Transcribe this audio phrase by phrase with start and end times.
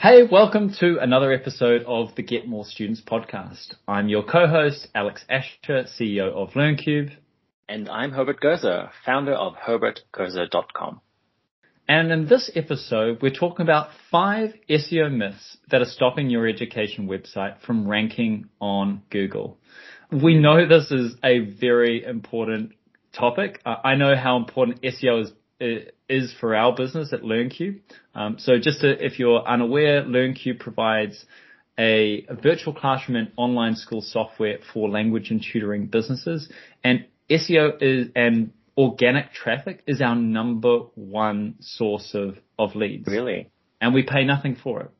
[0.00, 3.74] Hey, welcome to another episode of the Get More Students podcast.
[3.88, 7.16] I'm your co-host, Alex Asher, CEO of LearnCube.
[7.68, 11.00] And I'm Herbert Gerzer, founder of herbertgerzer.com.
[11.88, 17.08] And in this episode, we're talking about five SEO myths that are stopping your education
[17.08, 19.58] website from ranking on Google.
[20.12, 22.70] We know this is a very important
[23.12, 23.60] topic.
[23.66, 27.80] I know how important SEO is is for our business at LearnCube.
[28.14, 31.24] Um, so just to, if you're unaware, LearnCube provides
[31.78, 36.50] a, a, virtual classroom and online school software for language and tutoring businesses.
[36.82, 43.06] And SEO is, and organic traffic is our number one source of, of leads.
[43.08, 43.50] Really?
[43.80, 44.90] And we pay nothing for it.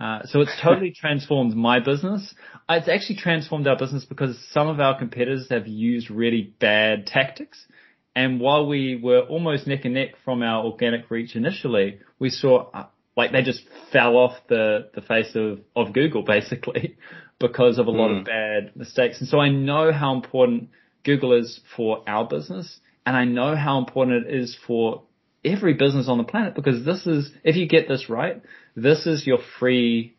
[0.00, 2.34] Uh, so it's totally transformed my business.
[2.68, 7.66] It's actually transformed our business because some of our competitors have used really bad tactics
[8.14, 12.70] and while we were almost neck and neck from our organic reach initially, we saw
[12.72, 13.62] uh, like they just
[13.92, 16.96] fell off the, the face of, of Google basically
[17.38, 18.12] because of a lot mm.
[18.12, 18.24] of hmm.
[18.24, 19.20] bad mistakes.
[19.20, 20.70] And so I know how important
[21.04, 25.02] Google is for our business and I know how important it is for
[25.44, 28.40] every business on the planet because this is, if you get this right,
[28.76, 30.14] this is your free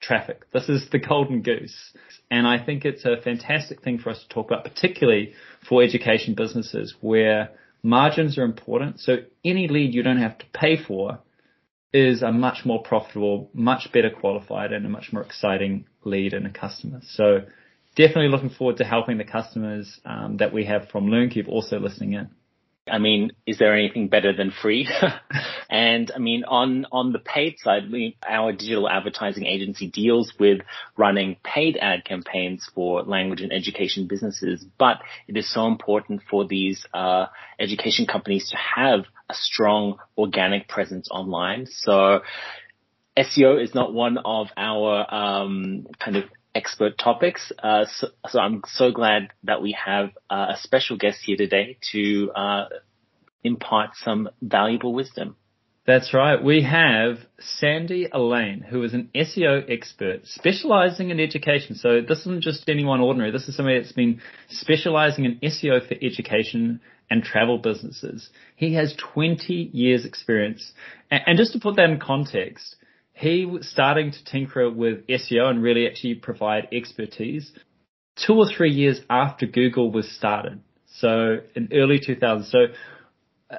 [0.00, 0.50] traffic.
[0.52, 1.92] This is the golden goose.
[2.30, 5.32] And I think it's a fantastic thing for us to talk about, particularly
[5.68, 7.50] for education businesses where
[7.82, 9.00] margins are important.
[9.00, 11.18] So any lead you don't have to pay for
[11.92, 16.46] is a much more profitable, much better qualified and a much more exciting lead and
[16.46, 17.00] a customer.
[17.02, 17.40] So
[17.96, 22.12] definitely looking forward to helping the customers um, that we have from LearnCube also listening
[22.12, 22.28] in.
[22.90, 24.88] I mean, is there anything better than free?
[25.70, 30.60] and I mean, on, on the paid side, we, our digital advertising agency deals with
[30.96, 36.46] running paid ad campaigns for language and education businesses, but it is so important for
[36.46, 37.26] these, uh,
[37.58, 41.66] education companies to have a strong organic presence online.
[41.66, 42.20] So
[43.16, 46.24] SEO is not one of our, um, kind of
[46.58, 47.52] expert topics.
[47.62, 51.78] Uh, so, so, I'm so glad that we have uh, a special guest here today
[51.92, 52.64] to uh,
[53.44, 55.36] impart some valuable wisdom.
[55.86, 56.42] That's right.
[56.44, 61.76] We have Sandy Elaine, who is an SEO expert specializing in education.
[61.76, 63.30] So this isn't just anyone ordinary.
[63.30, 64.20] This is somebody that's been
[64.50, 68.28] specializing in SEO for education and travel businesses.
[68.54, 70.72] He has 20 years experience.
[71.10, 72.76] And just to put that in context,
[73.18, 77.52] he was starting to tinker with SEO and really actually provide expertise
[78.14, 80.60] two or three years after Google was started.
[80.86, 82.50] So in early 2000s.
[82.50, 82.58] So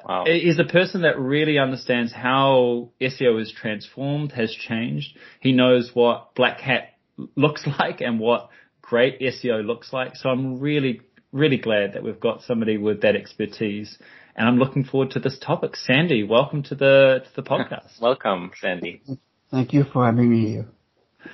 [0.06, 0.22] wow.
[0.22, 5.18] Uh, he's a person that really understands how SEO has transformed, has changed.
[5.40, 6.94] He knows what black hat
[7.36, 8.48] looks like and what
[8.80, 10.16] great SEO looks like.
[10.16, 13.98] So I'm really, really glad that we've got somebody with that expertise.
[14.34, 15.76] And I'm looking forward to this topic.
[15.76, 18.00] Sandy, welcome to the to the podcast.
[18.00, 19.02] welcome, Sandy.
[19.50, 20.68] Thank you for having me here.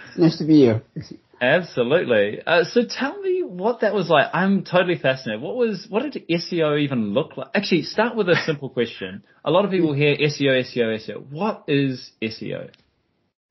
[0.09, 0.83] It's nice to be here.
[1.41, 2.41] Absolutely.
[2.47, 4.29] Uh, so tell me what that was like.
[4.33, 5.43] I'm totally fascinated.
[5.43, 7.49] What was, what did SEO even look like?
[7.55, 9.23] Actually, start with a simple question.
[9.45, 11.31] A lot of people hear SEO, SEO, SEO.
[11.31, 12.71] What is SEO?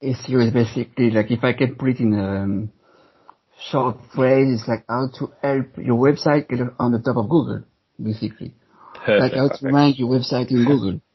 [0.04, 2.72] SEO is basically like, if I can put it in a um,
[3.70, 7.64] short phrase, it's like how to help your website get on the top of Google,
[8.02, 8.56] basically.
[8.96, 9.22] Perfect.
[9.22, 11.02] Like how to rank your website in Google.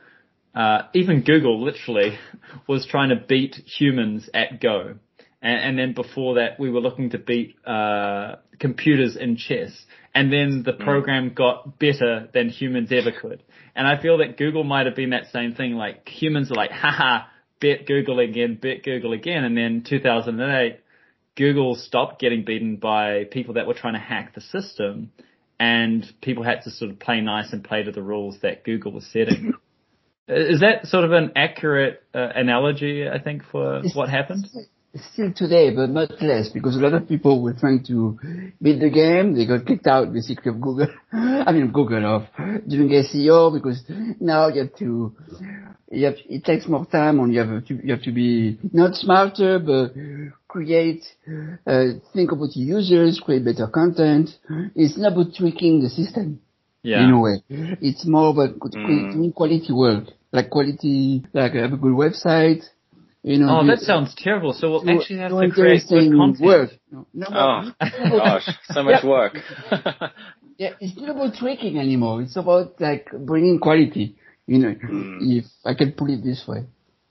[0.56, 2.18] uh, even Google literally
[2.68, 4.96] was trying to beat humans at Go.
[5.42, 9.72] And, and then before that, we were looking to beat uh, computers in chess.
[10.16, 10.84] And then the mm.
[10.84, 13.44] program got better than humans ever could.
[13.76, 15.74] And I feel that Google might have been that same thing.
[15.74, 17.26] Like humans are like, haha,
[17.60, 19.44] bet Google again, bet Google again.
[19.44, 20.80] And then 2008,
[21.36, 25.12] Google stopped getting beaten by people that were trying to hack the system
[25.60, 28.92] and people had to sort of play nice and play to the rules that Google
[28.92, 29.54] was setting.
[30.28, 34.48] Is that sort of an accurate uh, analogy, I think, for what happened?
[35.12, 38.18] still today, but not less, because a lot of people were trying to
[38.62, 39.36] beat the game.
[39.36, 40.88] They got kicked out basically of Google.
[41.12, 42.24] I mean, Google of
[42.68, 43.84] doing SEO because
[44.20, 45.16] now you have to,
[45.92, 48.96] you have, it takes more time and you have to, you have to be not
[48.96, 49.94] smarter, but
[50.48, 51.04] create,
[51.66, 54.30] uh, think about your users, create better content.
[54.76, 56.40] It's not about tweaking the system.
[56.84, 57.04] Yeah.
[57.04, 57.44] In a way.
[57.50, 59.14] It's more about mm.
[59.14, 60.06] doing quality work.
[60.32, 62.64] Like quality, like have a good website,
[63.24, 64.52] you know, oh, that sounds terrible.
[64.52, 66.42] So we'll actually have to create good content.
[66.42, 66.72] Work.
[66.92, 69.38] No, no, oh, gosh, so much work.
[70.58, 72.22] yeah, it's not about tweaking anymore.
[72.22, 74.18] It's about like bringing quality.
[74.46, 75.20] You know, mm.
[75.22, 76.66] if I can put it this way.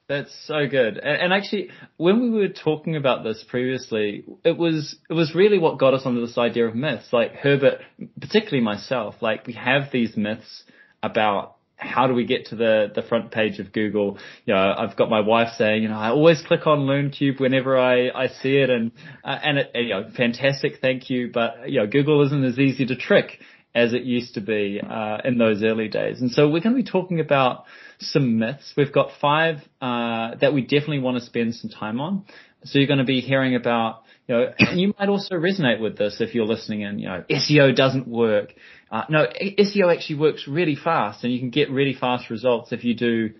[0.09, 0.99] That's so good.
[0.99, 5.79] And, actually, when we were talking about this previously, it was it was really what
[5.79, 7.13] got us onto this idea of myths.
[7.13, 7.81] Like Herbert,
[8.21, 10.65] particularly myself, like we have these myths
[11.03, 14.19] about how do we get to the, the front page of Google?
[14.45, 17.79] You know, I've got my wife saying, you know, I always click on LearnCube whenever
[17.79, 18.93] I, I see it and,
[19.25, 20.81] uh, and it, you know, fantastic.
[20.81, 21.31] Thank you.
[21.33, 23.41] But, you know, Google isn't as easy to trick
[23.75, 26.21] as it used to be, uh, in those early days.
[26.21, 27.65] And so we're going to be talking about
[27.99, 28.73] some myths.
[28.77, 32.25] We've got five, uh, that we definitely want to spend some time on.
[32.65, 35.99] So you're going to be hearing about, you know, and you might also resonate with
[35.99, 38.55] this if you're listening in, you know, SEO doesn't work.
[38.91, 39.27] Uh, no,
[39.59, 43.31] SEO actually works really fast and you can get really fast results if you do,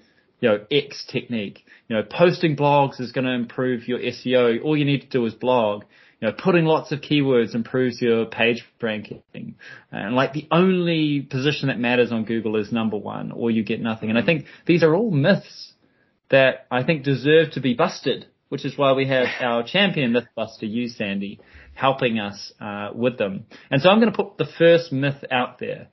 [0.41, 1.65] you know, X technique.
[1.89, 4.63] You know, posting blogs is going to improve your SEO.
[4.65, 5.85] All you need to do is blog.
[6.23, 9.57] Know, putting lots of keywords improves your page ranking.
[9.91, 13.81] And like the only position that matters on Google is number one or you get
[13.81, 14.09] nothing.
[14.09, 15.73] And I think these are all myths
[16.31, 20.63] that I think deserve to be busted, which is why we have our champion mythbuster,
[20.63, 21.41] you, Sandy,
[21.75, 23.47] helping us uh, with them.
[23.69, 25.89] And so I'm going to put the first myth out there.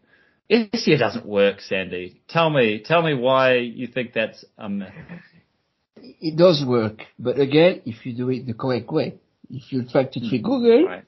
[0.52, 2.22] SEO doesn't work, Sandy.
[2.28, 4.94] Tell me, tell me why you think that's a myth.
[5.96, 9.16] It does work, but again, if you do it the correct way,
[9.50, 11.04] if you try to trick Google, right.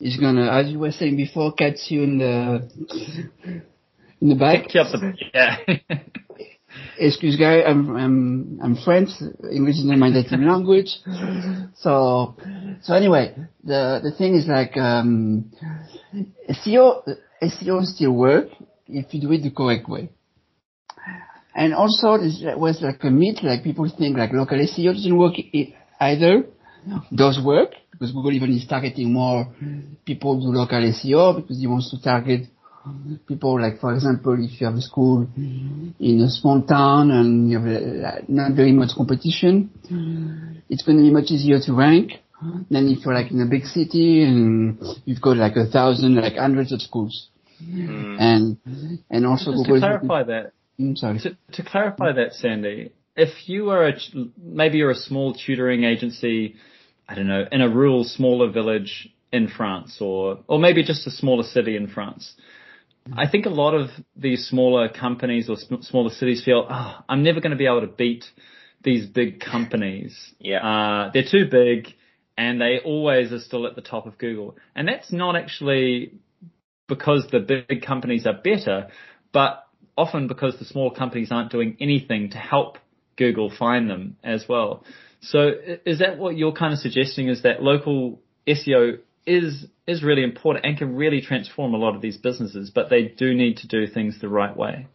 [0.00, 3.62] it's gonna, as you were saying before, catch you in the
[4.20, 4.66] in the back.
[5.32, 5.56] yeah.
[6.98, 9.10] excuse guy, I'm I'm I'm French.
[9.50, 10.88] English is not my native language.
[11.76, 12.36] So
[12.82, 15.52] so anyway, the the thing is like um,
[16.50, 18.48] SEO SEO still work
[18.88, 20.10] if you do it the correct way.
[21.54, 25.34] And also there was like a myth, like people think like local SEO doesn't work
[26.00, 26.44] either.
[27.14, 29.46] Does work because Google even is targeting more
[30.04, 32.48] people do local SEO because he wants to target
[33.26, 37.58] people like, for example, if you have a school in a small town and you
[37.58, 39.70] have not very much competition,
[40.68, 42.12] it's going to be much easier to rank
[42.70, 46.36] than if you're like in a big city and you've got like a thousand, like
[46.36, 47.28] hundreds of schools.
[47.62, 48.16] Mm.
[48.20, 50.52] And, and also Just to clarify that.
[50.78, 51.20] Mm, sorry.
[51.20, 53.92] To, to clarify that, Sandy, if you are a,
[54.36, 56.56] maybe you're a small tutoring agency,
[57.08, 61.10] I don't know, in a rural, smaller village in France or, or maybe just a
[61.10, 62.34] smaller city in France,
[63.12, 67.22] I think a lot of these smaller companies or sm- smaller cities feel, oh, I'm
[67.22, 68.24] never going to be able to beat
[68.82, 70.16] these big companies.
[70.38, 70.66] Yeah.
[70.66, 71.88] Uh, they're too big
[72.38, 74.56] and they always are still at the top of Google.
[74.74, 76.14] And that's not actually
[76.88, 78.88] because the big companies are better,
[79.32, 82.78] but often because the small companies aren't doing anything to help
[83.16, 84.84] Google find them as well.
[85.26, 85.52] So
[85.86, 90.64] is that what you're kind of suggesting is that local SEO is is really important
[90.64, 93.86] and can really transform a lot of these businesses, but they do need to do
[93.86, 94.86] things the right way.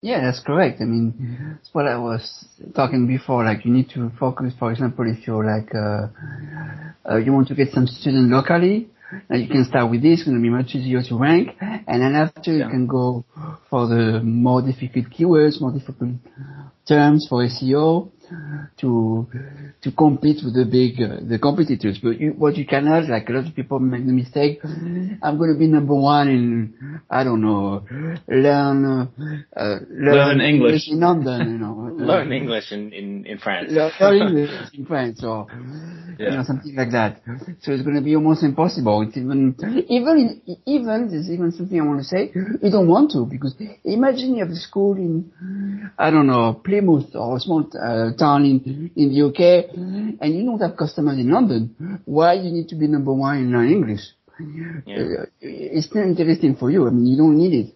[0.00, 0.80] Yeah, that's correct.
[0.80, 3.44] I mean, that's what I was talking before.
[3.44, 4.54] Like, you need to focus.
[4.56, 8.88] For example, if you're like, uh, uh, you want to get some student locally,
[9.28, 10.20] now you can start with this.
[10.20, 12.66] It's going to be much easier to rank, and then after yeah.
[12.66, 13.24] you can go
[13.70, 16.14] for the more difficult keywords, more difficult
[16.86, 18.10] terms for SEO
[18.80, 19.26] to
[19.82, 21.98] to compete with the big, uh, the competitors.
[22.02, 25.38] But you, what you can cannot, like a lot of people make the mistake, I'm
[25.38, 27.84] going to be number one in, I don't know,
[28.28, 29.06] learn, uh,
[29.90, 30.88] learn, learn English.
[30.88, 31.90] in London, you know.
[31.98, 33.70] learn English in, in, in France.
[34.00, 35.46] learn English in France or,
[36.18, 36.30] yeah.
[36.30, 37.20] you know, something like that.
[37.62, 39.02] So it's going to be almost impossible.
[39.02, 39.56] It's even,
[39.88, 43.54] even, even, there's even something I want to say, you don't want to because
[43.84, 48.44] imagine you have a school in, I don't know, Plymouth or a small uh, town
[48.44, 49.74] in, in the UK
[50.20, 52.00] and you don't have customers in London.
[52.04, 54.00] Why you need to be number one in English?
[54.86, 54.96] Yeah.
[54.96, 56.86] Uh, it's not interesting for you.
[56.86, 57.74] I mean, you don't need it.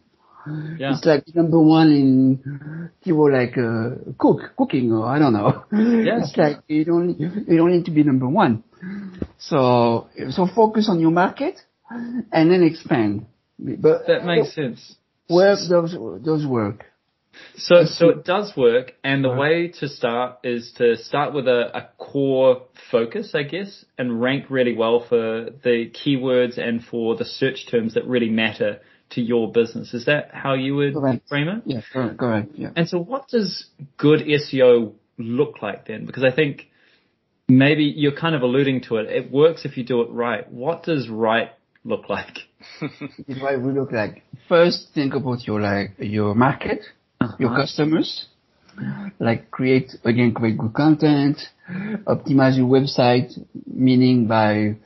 [0.79, 0.93] Yeah.
[0.93, 5.65] It's like number one in people like uh, cook cooking or I don't know.
[5.73, 6.21] Yeah.
[6.23, 8.65] It's like you don't you don't need to be number one.
[9.39, 13.27] So so focus on your market and then expand.
[13.59, 14.97] But that makes sense.
[15.29, 16.87] Where those those work.
[17.57, 21.77] So, so it does work, and the way to start is to start with a,
[21.77, 27.25] a, core focus, I guess, and rank really well for the keywords and for the
[27.25, 29.95] search terms that really matter to your business.
[29.95, 31.29] Is that how you would correct.
[31.29, 31.63] frame it?
[31.67, 32.71] Yeah, correct, correct, yeah.
[32.77, 36.07] And so what does good SEO look like then?
[36.07, 36.69] Because I think
[37.49, 39.11] maybe you're kind of alluding to it.
[39.11, 40.51] It works if you do it right.
[40.51, 41.51] What does right
[41.85, 42.39] look like?
[43.43, 46.83] right will look like first think about your like your market
[47.23, 47.37] uh-huh.
[47.39, 48.27] your customers.
[49.19, 51.37] Like create, again, create good content,
[52.07, 53.31] optimize your website,
[53.67, 54.77] meaning by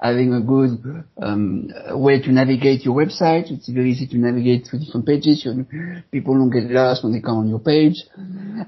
[0.00, 3.50] having a good um, way to navigate your website.
[3.52, 5.44] It's very easy to navigate through different pages.
[5.44, 5.64] You,
[6.10, 8.02] people don't get lost when they come on your page.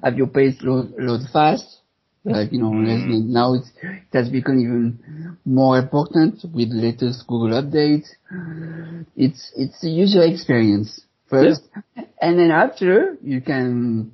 [0.02, 1.80] Have your page load, load fast.
[2.24, 3.32] Like, you know, mm-hmm.
[3.32, 3.64] now it
[4.12, 8.06] has become even more important with the latest Google updates.
[9.16, 11.00] It's, it's the user experience
[11.32, 11.62] first.
[12.20, 14.12] And then after, you can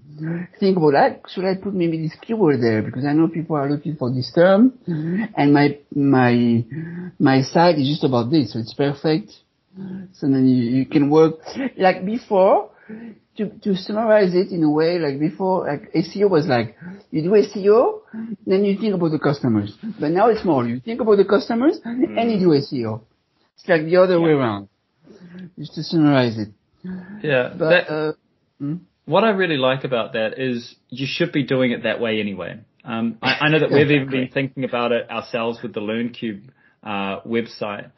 [0.58, 1.22] think about that.
[1.28, 2.82] Should I put maybe this keyword there?
[2.82, 5.25] Because I know people are looking for this term mm-hmm.
[5.37, 6.64] and my, my,
[7.18, 8.52] my site is just about this.
[8.52, 9.32] So it's perfect.
[10.14, 11.37] So then you, you can work
[11.76, 12.70] like before
[13.37, 16.76] to, to summarize it in a way like before, like SEO was like,
[17.12, 18.00] you do SEO,
[18.44, 19.72] then you think about the customers.
[20.00, 22.50] But now it's more, you think about the customers and you mm-hmm.
[22.50, 23.02] do SEO.
[23.54, 24.68] It's like the other way around.
[25.56, 26.48] Just to summarize it.
[27.23, 27.54] Yeah.
[27.57, 28.12] But, that, uh,
[28.59, 28.76] hmm?
[29.04, 32.61] What I really like about that is you should be doing it that way anyway.
[32.85, 36.49] Um, I, I, know that we've even been thinking about it ourselves with the LearnCube
[36.83, 37.90] uh, website.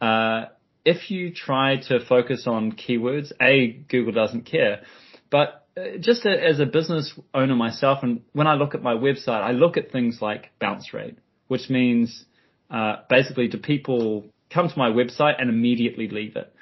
[0.00, 0.46] Uh,
[0.84, 4.82] if you try to focus on keywords, A, Google doesn't care.
[5.30, 8.94] But uh, just a, as a business owner myself, and when I look at my
[8.94, 12.24] website, I look at things like bounce rate, which means
[12.70, 16.53] uh, basically do people come to my website and immediately leave it?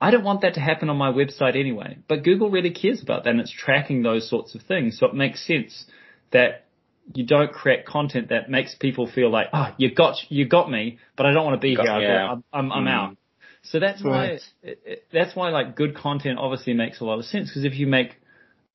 [0.00, 1.98] I don't want that to happen on my website anyway.
[2.08, 4.98] But Google really cares about that and it's tracking those sorts of things.
[4.98, 5.84] So it makes sense
[6.32, 6.66] that
[7.12, 10.98] you don't create content that makes people feel like, oh, you got, you got me,
[11.16, 12.14] but I don't want to be got, here.
[12.14, 12.32] Yeah.
[12.32, 12.90] I'm, I'm, I'm mm.
[12.90, 13.16] out.
[13.62, 14.40] So that's right.
[14.62, 14.74] why,
[15.12, 18.16] that's why like good content obviously makes a lot of sense because if you make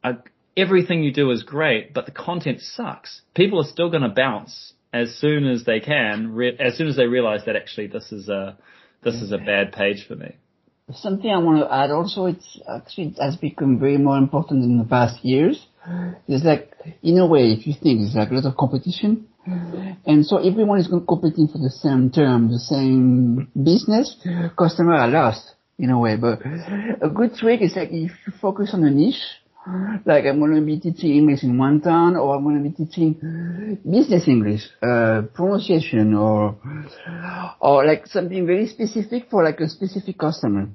[0.03, 0.13] a,
[0.55, 4.74] everything you do is great, but the content sucks, people are still going to bounce
[4.94, 8.29] as soon as they can, re- as soon as they realize that actually this is
[8.29, 8.58] a,
[9.03, 10.36] this is a bad page for me.
[10.93, 14.77] Something I want to add also, it's actually it has become very more important in
[14.77, 15.65] the past years.
[16.27, 19.27] It's like, in a way, if you think, it's like a lot of competition.
[19.47, 19.91] Mm-hmm.
[20.05, 24.15] And so everyone is competing for the same term, the same business,
[24.57, 26.17] customer are lost in a way.
[26.17, 26.39] But
[27.01, 29.21] a good trick is like if you focus on a niche,
[30.05, 32.86] like I'm going to be teaching English in one town, or I'm going to be
[32.86, 36.57] teaching business English, uh, pronunciation, or
[37.60, 40.69] or like something very specific for like a specific customer.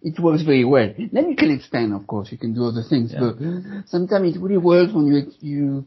[0.00, 0.92] It works very well.
[1.12, 2.32] Then you can expand, of course.
[2.32, 3.20] You can do other things, yeah.
[3.20, 5.86] but sometimes it really works when you you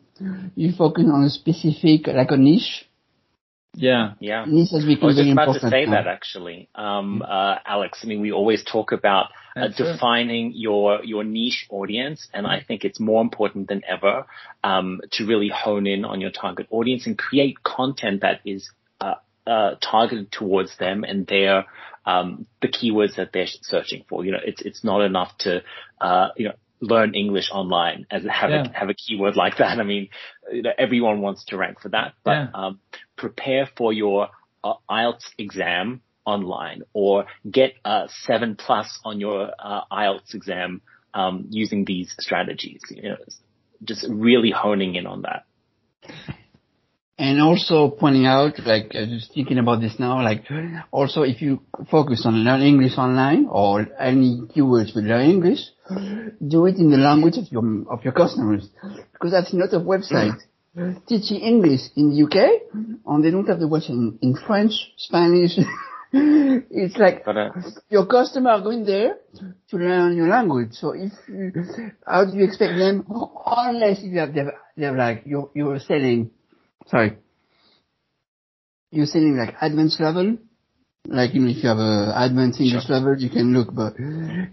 [0.55, 2.87] you focus on a specific like a niche
[3.75, 4.13] yeah.
[4.19, 4.45] Yeah.
[4.45, 7.99] This has become I was just about to say that actually, um, uh, Alex.
[8.03, 12.83] I mean, we always talk about uh, defining your your niche audience, and I think
[12.83, 14.25] it's more important than ever
[14.63, 19.15] um, to really hone in on your target audience and create content that is uh,
[19.45, 21.65] uh, targeted towards them and their
[22.05, 24.25] um, the keywords that they're searching for.
[24.25, 25.63] You know, it's it's not enough to
[26.01, 28.65] uh, you know learn English online as have yeah.
[28.65, 29.79] a have a keyword like that.
[29.79, 30.09] I mean,
[30.51, 32.47] you know, everyone wants to rank for that, but yeah.
[32.53, 32.79] um,
[33.15, 34.29] prepare for your
[34.63, 40.81] uh, IELTS exam online or get a seven plus on your uh, IELTS exam
[41.13, 42.81] um, using these strategies.
[42.89, 43.17] You know,
[43.83, 45.45] just really honing in on that.
[47.17, 50.43] And also pointing out, like, uh, just thinking about this now, like,
[50.91, 56.65] also if you focus on learn English online or any keywords with learn English, do
[56.65, 58.69] it in the language of your, of your customers.
[59.13, 60.39] Because that's not a website.
[61.07, 62.73] teaching English in the UK,
[63.05, 65.51] and they don't have the website in, in French, Spanish.
[66.11, 67.49] it's like uh,
[67.89, 69.17] your customer are going there
[69.69, 70.71] to learn your language.
[70.73, 71.51] So if you,
[72.05, 73.05] how do you expect them,
[73.45, 76.31] unless you have, they're, they're like, you're, you're selling,
[76.87, 77.17] sorry,
[78.91, 80.37] you're selling like advanced level,
[81.07, 82.95] like you know, if you have a advanced English sure.
[82.97, 83.73] level, you can look.
[83.73, 83.93] But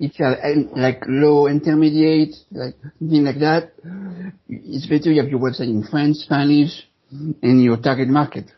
[0.00, 0.38] if you have
[0.76, 3.72] like low intermediate, like something like that,
[4.48, 8.50] it's better you have your website in French, Spanish, and your target market.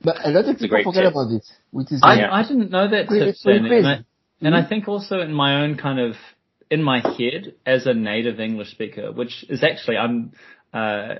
[0.00, 1.12] But a lot of people forget tip.
[1.12, 4.04] about this, which is I, I didn't know that tip, and, I, and
[4.42, 4.54] mm-hmm.
[4.54, 6.14] I think also in my own kind of
[6.70, 10.32] in my head as a native English speaker, which is actually I'm
[10.72, 11.16] uh,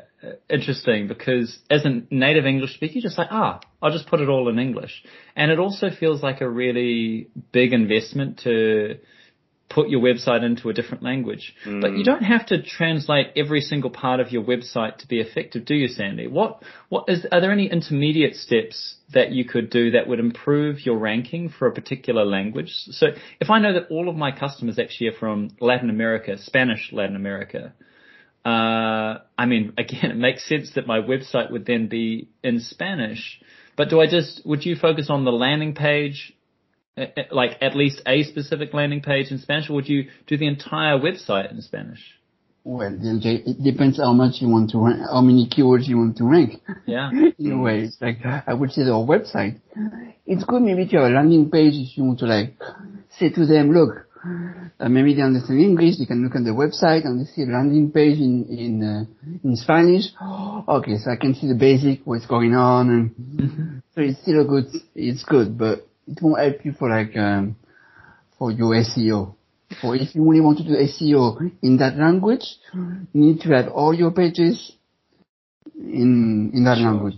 [0.51, 4.29] interesting because as a native English speaker, you're just like, ah, I'll just put it
[4.29, 5.03] all in English.
[5.37, 8.99] And it also feels like a really big investment to
[9.69, 11.55] put your website into a different language.
[11.67, 11.81] Mm.
[11.81, 15.65] But you don't have to translate every single part of your website to be effective,
[15.65, 16.27] do you, Sandy?
[16.27, 20.85] What, what is, are there any intermediate steps that you could do that would improve
[20.87, 22.73] your ranking for a particular language?
[22.91, 23.09] So
[23.41, 27.17] if I know that all of my customers actually are from Latin America, Spanish Latin
[27.17, 27.75] America,
[28.45, 33.41] uh, I mean, again, it makes sense that my website would then be in Spanish.
[33.77, 36.35] But do I just, would you focus on the landing page,
[37.31, 40.99] like at least a specific landing page in Spanish, or would you do the entire
[40.99, 42.01] website in Spanish?
[42.65, 46.25] Well, it depends how much you want to rank, how many keywords you want to
[46.25, 46.61] rank.
[46.87, 47.11] Yeah.
[47.39, 49.61] in a way, it's like, I would say the whole website.
[50.27, 52.55] It's good maybe to have a landing page if you want to like
[53.19, 54.08] say to them, look,
[54.81, 57.47] uh, maybe they understand English, they can look at the website and they see a
[57.47, 59.05] landing page in in uh,
[59.45, 60.05] in Spanish.
[60.69, 63.79] okay, so I can see the basic what's going on, and mm-hmm.
[63.95, 64.67] so it's still a good.
[64.95, 67.57] It's good, but it won't help you for like um,
[68.39, 69.35] for your SEO.
[69.83, 73.69] For if you only want to do SEO in that language, you need to have
[73.69, 74.73] all your pages
[75.77, 76.87] in in that sure.
[76.87, 77.15] language.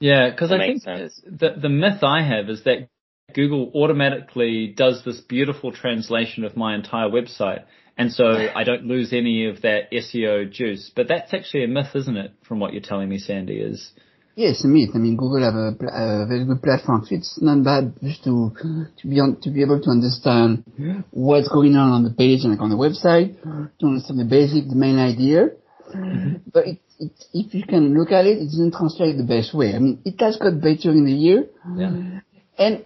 [0.00, 1.20] Yeah, because I think sense.
[1.26, 2.88] the the myth I have is that
[3.34, 7.64] Google automatically does this beautiful translation of my entire website.
[7.96, 10.90] And so I don't lose any of that SEO juice.
[10.94, 12.32] But that's actually a myth, isn't it?
[12.46, 13.90] From what you're telling me, Sandy, is.
[14.36, 14.90] Yes, a myth.
[14.94, 17.04] I mean, Google have a, a very good platform.
[17.10, 18.52] It's not bad just to,
[18.98, 20.62] to be on, to be able to understand
[21.10, 24.68] what's going on on the page and like on the website, to understand the basic,
[24.68, 25.48] the main idea.
[25.92, 26.50] Mm-hmm.
[26.52, 29.74] But it, it, if you can look at it, it doesn't translate the best way.
[29.74, 31.46] I mean, it has got better in the year.
[31.76, 32.20] Yeah.
[32.58, 32.84] And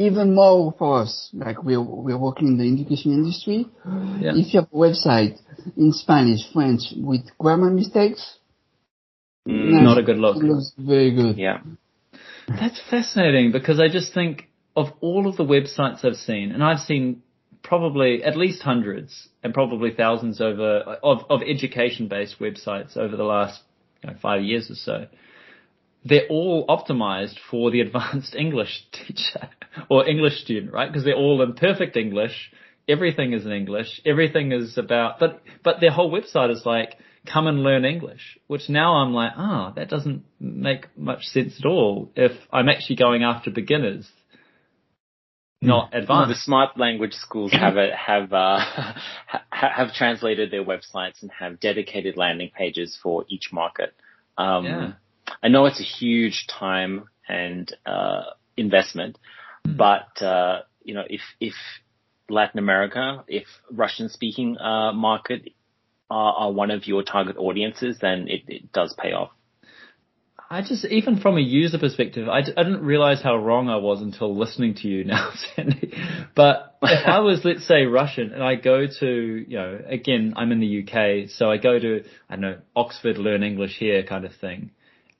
[0.00, 3.66] even more for us, like we're, we're working in the education industry.
[4.18, 4.32] Yeah.
[4.34, 5.38] If you have a website
[5.76, 8.38] in Spanish, French with grammar mistakes,
[9.46, 10.38] mm, not a good look.
[10.38, 11.36] It looks very good.
[11.36, 11.58] Yeah.
[12.48, 16.80] That's fascinating because I just think of all of the websites I've seen, and I've
[16.80, 17.22] seen
[17.62, 23.24] probably at least hundreds and probably thousands over of, of education based websites over the
[23.24, 23.60] last
[24.02, 25.06] you know, five years or so
[26.04, 29.48] they're all optimized for the advanced English teacher
[29.88, 30.90] or English student, right?
[30.90, 32.52] Because they're all in perfect English.
[32.88, 34.00] Everything is in English.
[34.04, 36.96] Everything is about, but, but their whole website is like,
[37.30, 41.60] come and learn English, which now I'm like, ah, oh, that doesn't make much sense
[41.60, 44.08] at all if I'm actually going after beginners,
[45.60, 46.08] not advanced.
[46.08, 48.94] Well, the smart language schools have a, have, uh,
[49.50, 53.92] have translated their websites and have dedicated landing pages for each market.
[54.38, 54.92] Um, yeah
[55.42, 58.22] I know it's a huge time and uh,
[58.56, 59.18] investment,
[59.66, 59.76] mm.
[59.76, 61.54] but uh, you know, if if
[62.28, 65.50] Latin America, if Russian speaking uh, market
[66.10, 69.30] are, are, one of your target audiences, then it, it, does pay off.
[70.48, 74.36] I just, even from a user perspective, I didn't realize how wrong I was until
[74.36, 75.92] listening to you now, Sandy.
[76.34, 80.50] But if I was, let's say, Russian and I go to, you know, again, I'm
[80.50, 84.24] in the UK, so I go to, I don't know, Oxford, learn English here kind
[84.24, 84.70] of thing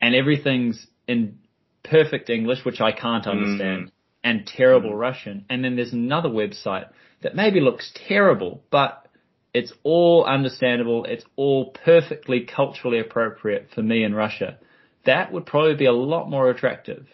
[0.01, 1.39] and everything's in
[1.83, 3.31] perfect English, which I can't mm.
[3.31, 3.91] understand, mm.
[4.25, 4.99] and terrible mm.
[4.99, 5.45] Russian.
[5.49, 6.89] And then there's another website
[7.23, 9.07] that maybe looks terrible, but
[9.53, 11.05] it's all understandable.
[11.05, 14.59] It's all perfectly culturally appropriate for me in Russia.
[15.05, 17.07] That would probably be a lot more attractive,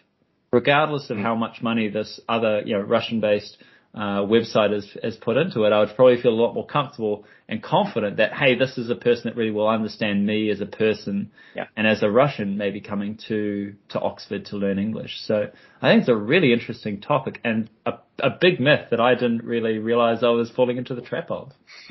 [0.51, 1.23] regardless of mm.
[1.23, 3.57] how much money this other, you know, Russian based
[3.97, 7.25] uh, website is, has put into it, I would probably feel a lot more comfortable
[7.49, 10.67] and confident that, hey, this is a person that really will understand me as a
[10.67, 11.65] person yeah.
[11.75, 15.21] and as a Russian maybe coming to, to Oxford to learn English.
[15.25, 15.49] So
[15.81, 19.43] I think it's a really interesting topic and a, a big myth that I didn't
[19.43, 21.53] really realize I was falling into the trap of.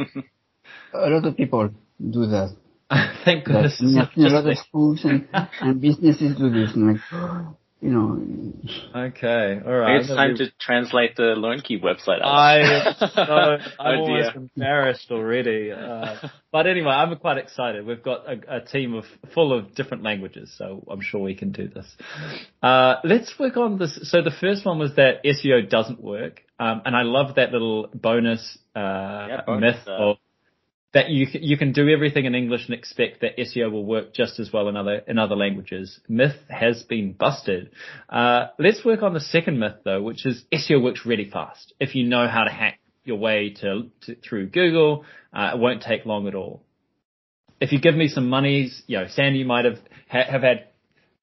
[0.95, 2.55] a lot of people do that.
[3.25, 3.81] Thank goodness.
[3.83, 5.27] a lot of schools and,
[5.61, 6.71] and businesses do this.
[6.77, 7.01] Like,
[7.87, 9.07] you know.
[9.09, 10.01] Okay, all right.
[10.01, 12.21] It's time to translate the LearnCube website.
[12.21, 15.71] I, so, I'm oh almost embarrassed already.
[15.71, 16.17] Uh,
[16.51, 17.87] but anyway, I'm quite excited.
[17.87, 21.53] We've got a, a, team of full of different languages, so I'm sure we can
[21.53, 21.87] do this.
[22.61, 23.99] Uh, let's work on this.
[24.11, 27.89] So the first one was that SEO doesn't work, um, and I love that little
[27.95, 30.17] bonus, uh, yeah, bonus myth uh, of
[30.97, 34.41] that you you can do everything in English and expect that SEO will work just
[34.41, 36.01] as well in other in other languages.
[36.09, 37.69] Myth has been busted.
[38.09, 41.75] Uh, let's work on the second myth though, which is SEO works really fast.
[41.79, 45.05] If you know how to hack your way to, to through Google,
[45.35, 46.63] uh, it won't take long at all.
[47.61, 49.79] If you give me some monies, you know, Sandy might have
[50.09, 50.69] ha- have had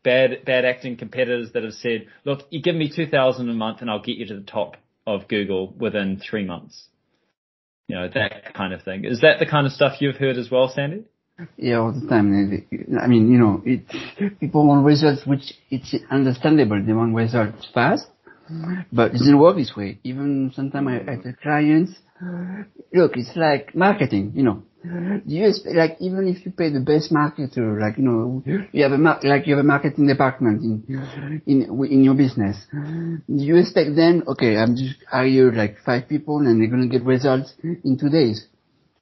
[0.03, 3.81] bad bad acting competitors that have said, look, you give me two thousand a month
[3.81, 6.89] and I'll get you to the top of Google within three months
[7.87, 9.05] you know, that kind of thing.
[9.05, 11.03] Is that the kind of stuff you've heard as well, Sandy?
[11.57, 12.31] Yeah, all the time.
[13.01, 16.81] I mean, you know, it, people want results which it's understandable.
[16.85, 18.07] They want results fast,
[18.91, 19.99] but it doesn't work this way.
[20.03, 21.93] Even sometimes I, I tell clients,
[22.93, 24.63] look, it's like marketing, you know.
[24.83, 28.83] Do you expect, like, even if you pay the best marketer, like, you know, you
[28.83, 31.37] have a mar- like you have a marketing department in, mm-hmm.
[31.47, 32.57] in, in your business.
[32.73, 37.05] Do you expect them, okay, I'm just hire like five people and they're gonna get
[37.05, 38.45] results in two days?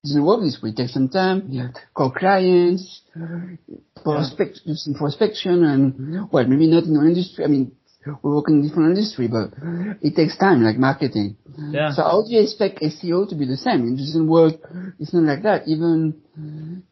[0.04, 0.72] It doesn't work this way.
[0.72, 1.70] Take some time, yeah.
[1.96, 3.56] call clients, mm-hmm.
[4.04, 7.44] prospect, do some prospection and, well, maybe not in your industry.
[7.44, 7.72] I mean,
[8.06, 9.54] we work in different industry, but
[10.02, 11.38] it takes time, like marketing.
[11.70, 11.92] Yeah.
[11.92, 13.94] So how do you expect SEO to be the same?
[13.94, 14.56] It doesn't work.
[15.00, 15.68] It's not like that.
[15.68, 16.16] Even,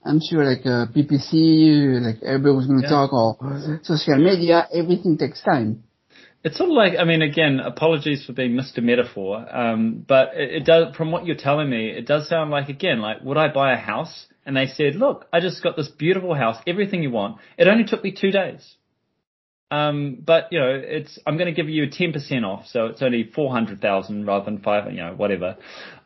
[0.05, 3.07] I'm sure like uh, PPC, like everybody was going to yeah.
[3.07, 5.83] talk, or social media, everything takes time.
[6.43, 8.81] It's sort of like, I mean, again, apologies for being Mr.
[8.81, 12.69] Metaphor, um, but it, it does, from what you're telling me, it does sound like,
[12.69, 14.27] again, like, would I buy a house?
[14.45, 17.39] And they said, look, I just got this beautiful house, everything you want.
[17.57, 18.75] It only took me two days.
[19.71, 23.01] Um, but you know, it's I'm going to give you a 10% off, so it's
[23.01, 25.57] only 400,000 rather than five, you know, whatever.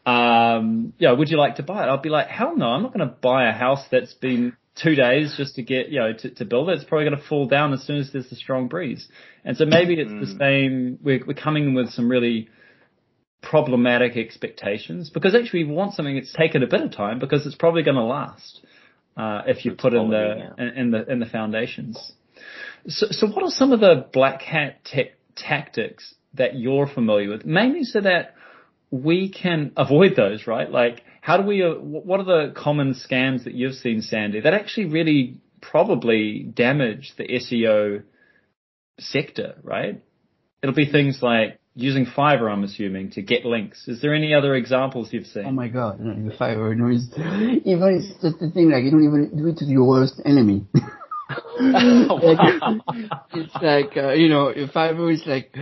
[0.06, 1.88] Um, you know, would you like to buy it?
[1.88, 4.96] I'll be like, hell no, I'm not going to buy a house that's been two
[4.96, 6.74] days just to get, you know, to, to build it.
[6.74, 9.08] It's probably going to fall down as soon as there's a strong breeze.
[9.46, 10.38] And so maybe it's the mm.
[10.38, 11.00] same.
[11.02, 12.50] We're, we're coming with some really
[13.42, 17.56] problematic expectations because actually we want something that's taken a bit of time because it's
[17.56, 18.62] probably going to last
[19.18, 22.14] uh, if you it's put in the in, in the in the foundations.
[22.88, 24.86] So, so what are some of the black hat
[25.36, 27.46] tactics that you're familiar with?
[27.46, 28.36] Mainly so that
[28.92, 30.70] we can avoid those, right?
[30.70, 34.54] Like, how do we, uh, what are the common scams that you've seen, Sandy, that
[34.54, 38.04] actually really probably damage the SEO
[39.00, 40.04] sector, right?
[40.62, 43.88] It'll be things like using Fiverr, I'm assuming, to get links.
[43.88, 45.46] Is there any other examples you've seen?
[45.48, 47.08] Oh my god, the Fiverr, know, it's,
[47.66, 50.68] even it's just the thing, like, you don't even do it to your worst enemy.
[53.34, 55.56] it's like uh, you know, Fiverr is like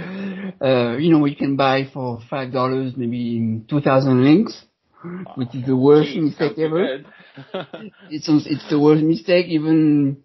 [0.61, 4.65] uh, you know, we can buy for five dollars maybe two thousand links,
[5.35, 7.03] which is the worst mistake ever.
[8.09, 10.23] it's it's the worst mistake even.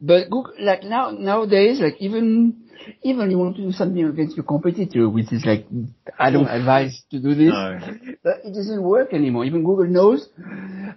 [0.00, 2.70] But Google, like now nowadays, like even
[3.02, 5.66] even you want to do something against your competitor, which is like
[6.18, 7.78] I don't advise to do this, no.
[8.22, 9.44] but it doesn't work anymore.
[9.44, 10.28] Even Google knows.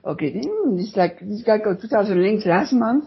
[0.06, 3.06] Okay, this like this guy got 2,000 links last month.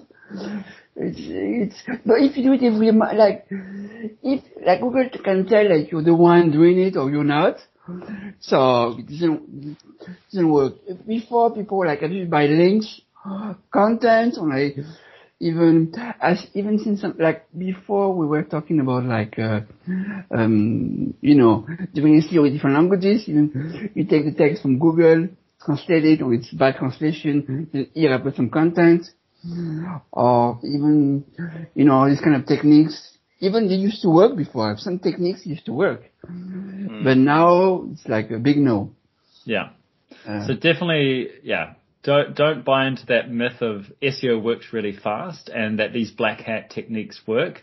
[0.99, 5.69] It's, it's, but if you do it every month, like, if, like Google can tell
[5.69, 7.59] like you're the one doing it or you're not,
[8.41, 9.77] so it doesn't,
[10.33, 10.75] doesn't work.
[11.07, 13.01] Before people like I actually buy links,
[13.71, 14.77] content, or like,
[15.39, 19.61] even as even since like before we were talking about like uh,
[20.31, 23.53] um you know doing SEO with different languages you
[23.95, 25.29] you take the text from Google
[25.63, 29.11] translate it or it's bad translation here I put some content
[30.13, 31.25] or even,
[31.75, 33.13] you know, these kind of techniques.
[33.41, 34.77] Even they used to work before.
[34.79, 37.05] Some techniques used to work, mm.
[37.05, 38.93] but now it's like a big no.
[39.45, 39.71] Yeah.
[40.27, 41.75] Uh, so definitely, yeah.
[42.03, 46.41] Don't don't buy into that myth of SEO works really fast and that these black
[46.41, 47.63] hat techniques work.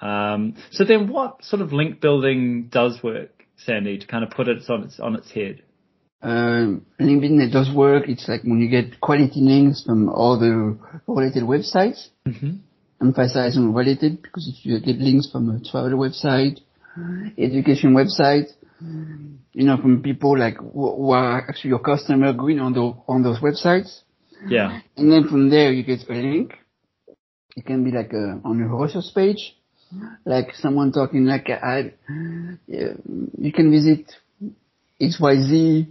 [0.00, 4.48] Um, so then, what sort of link building does work, Sandy, to kind of put
[4.48, 5.62] it on its on its head?
[6.24, 8.08] Um, link building does work.
[8.08, 12.08] It's like when you get quality links from all the related websites.
[12.26, 12.56] Mm-hmm.
[13.02, 16.60] Emphasize on related because if you get links from a travel website,
[17.36, 18.46] education website,
[19.52, 23.40] you know, from people like who are actually your customer going on the, on those
[23.40, 24.00] websites.
[24.46, 24.80] Yeah.
[24.96, 26.54] And then from there you get a link.
[27.54, 29.54] It can be like a, on a resource page,
[30.24, 31.92] like someone talking like I,
[32.66, 34.10] you can visit
[35.00, 35.86] XYZ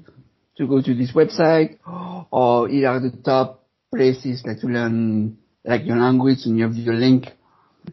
[0.58, 1.78] to go to this website,
[2.32, 6.76] or here are the top places like to learn like your language and you have
[6.76, 7.28] your link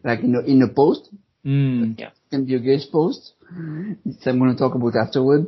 [0.03, 1.09] like in a, in the post.
[1.45, 1.99] Mm.
[1.99, 2.07] Yeah.
[2.07, 3.33] It can be a guest post.
[4.03, 5.47] Which I'm going to talk about afterward.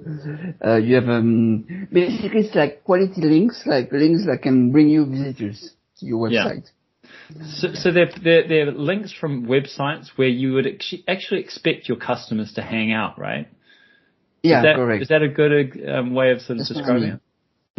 [0.63, 5.05] Uh, you have um, basically it's like quality links, like links that can bring you
[5.05, 6.69] visitors to your website.
[7.33, 7.45] Yeah.
[7.45, 12.53] So, so they're, they're, they're links from websites where you would actually expect your customers
[12.55, 13.47] to hang out, right?
[14.43, 15.01] Yeah, is that, correct.
[15.03, 17.19] Is that a good um, way of sort of That's describing it?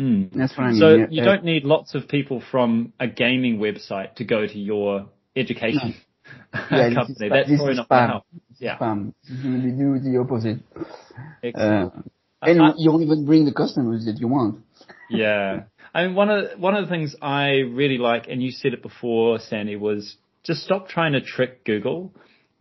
[0.01, 0.33] Mm.
[0.33, 0.81] That's what I mean.
[0.81, 1.07] So yeah.
[1.11, 5.95] you don't need lots of people from a gaming website to go to your education
[6.71, 7.29] yeah, company.
[7.29, 8.23] That's probably not spam.
[8.59, 8.79] Yeah.
[8.79, 9.13] Spam.
[9.29, 10.61] You do the opposite.
[11.43, 11.95] Excellent.
[11.95, 12.01] Uh,
[12.43, 14.61] and I- you won't even bring the customers that you want.
[15.11, 15.65] yeah.
[15.97, 18.83] I mean, one of one of the things I really like, and you said it
[18.83, 22.13] before, Sandy, was just stop trying to trick Google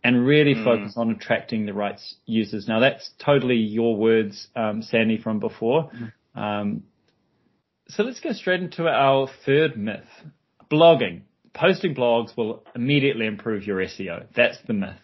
[0.04, 2.68] and really focus on attracting the right users.
[2.68, 5.90] Now that's totally your words, um, Sandy, from before.
[6.34, 6.84] Um,
[7.88, 10.04] so let's go straight into our third myth:
[10.70, 11.22] blogging.
[11.54, 14.26] Posting blogs will immediately improve your SEO.
[14.36, 14.96] That's the myth.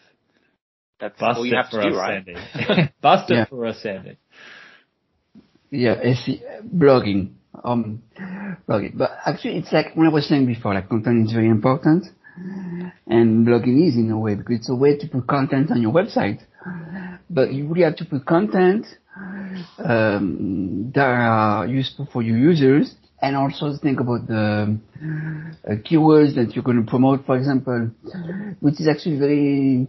[1.01, 2.25] That's Bust all you have for to do, us, right?
[2.27, 2.93] Sandy.
[3.01, 3.45] Bust it Yeah.
[3.47, 4.19] for us, Sandy.
[5.71, 7.35] Yeah, SE, blogging.
[7.65, 8.03] Um,
[8.69, 8.99] blogging.
[8.99, 12.07] But actually, it's like what I was saying before, like content is very important.
[13.07, 15.93] And blogging is in a way, because it's a way to put content on your
[15.93, 16.41] website.
[17.29, 18.87] But you really have to put content,
[19.79, 24.79] um, that are useful for your users and also think about the
[25.69, 27.91] uh, keywords that you're going to promote, for example,
[28.61, 29.89] which is actually very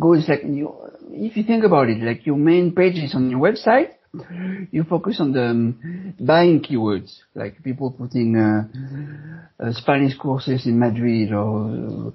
[0.00, 0.28] good.
[0.28, 0.74] Like you,
[1.10, 3.90] if you think about it, like your main pages on your website,
[4.70, 10.78] you focus on the um, buying keywords, like people putting uh, uh, Spanish courses in
[10.78, 12.12] Madrid or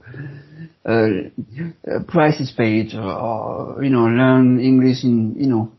[0.85, 5.71] uh, uh, prices page or, or, you know, learn English in, you know,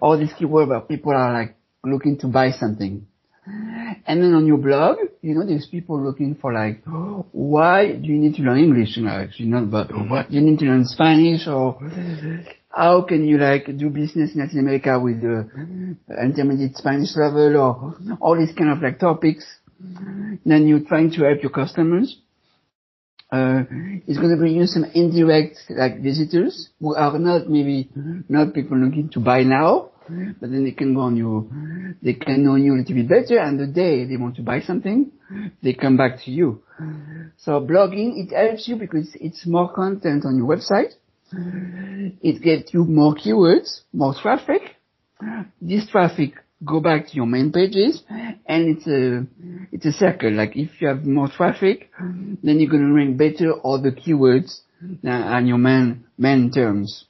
[0.00, 3.06] all these keywords where people are like looking to buy something.
[4.06, 6.82] And then on your blog, you know, there's people looking for like,
[7.32, 8.96] why do you need to learn English?
[8.96, 11.78] You know, actually not, but what you need to learn Spanish or
[12.70, 15.48] how can you like do business in Latin America with the
[16.22, 19.44] intermediate Spanish level or all these kind of like topics.
[20.44, 22.20] Then you're trying to help your customers.
[23.32, 23.62] Uh,
[24.06, 27.88] it's going to bring you some indirect like visitors who are not maybe
[28.28, 29.90] not people looking to buy now,
[30.40, 31.48] but then they can go on you,
[32.02, 34.60] they can know you a little bit better and the day they want to buy
[34.60, 35.12] something,
[35.62, 36.62] they come back to you.
[37.38, 40.92] So blogging, it helps you because it's more content on your website.
[41.32, 44.76] It gets you more keywords, more traffic.
[45.60, 49.26] This traffic go back to your main pages and it's a,
[49.72, 50.32] it's a circle.
[50.32, 54.60] Like if you have more traffic, then you're going to rank better all the keywords
[55.04, 57.06] uh, on your main, main terms,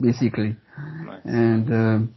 [0.00, 0.56] basically.
[1.06, 1.24] Right.
[1.24, 2.12] And, uh,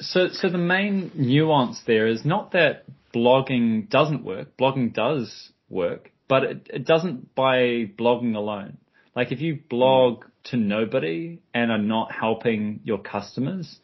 [0.00, 2.84] So, so the main nuance there is not that
[3.14, 4.56] blogging doesn't work.
[4.56, 8.78] Blogging does work, but it, it doesn't by blogging alone.
[9.18, 13.80] Like if you blog to nobody and are not helping your customers,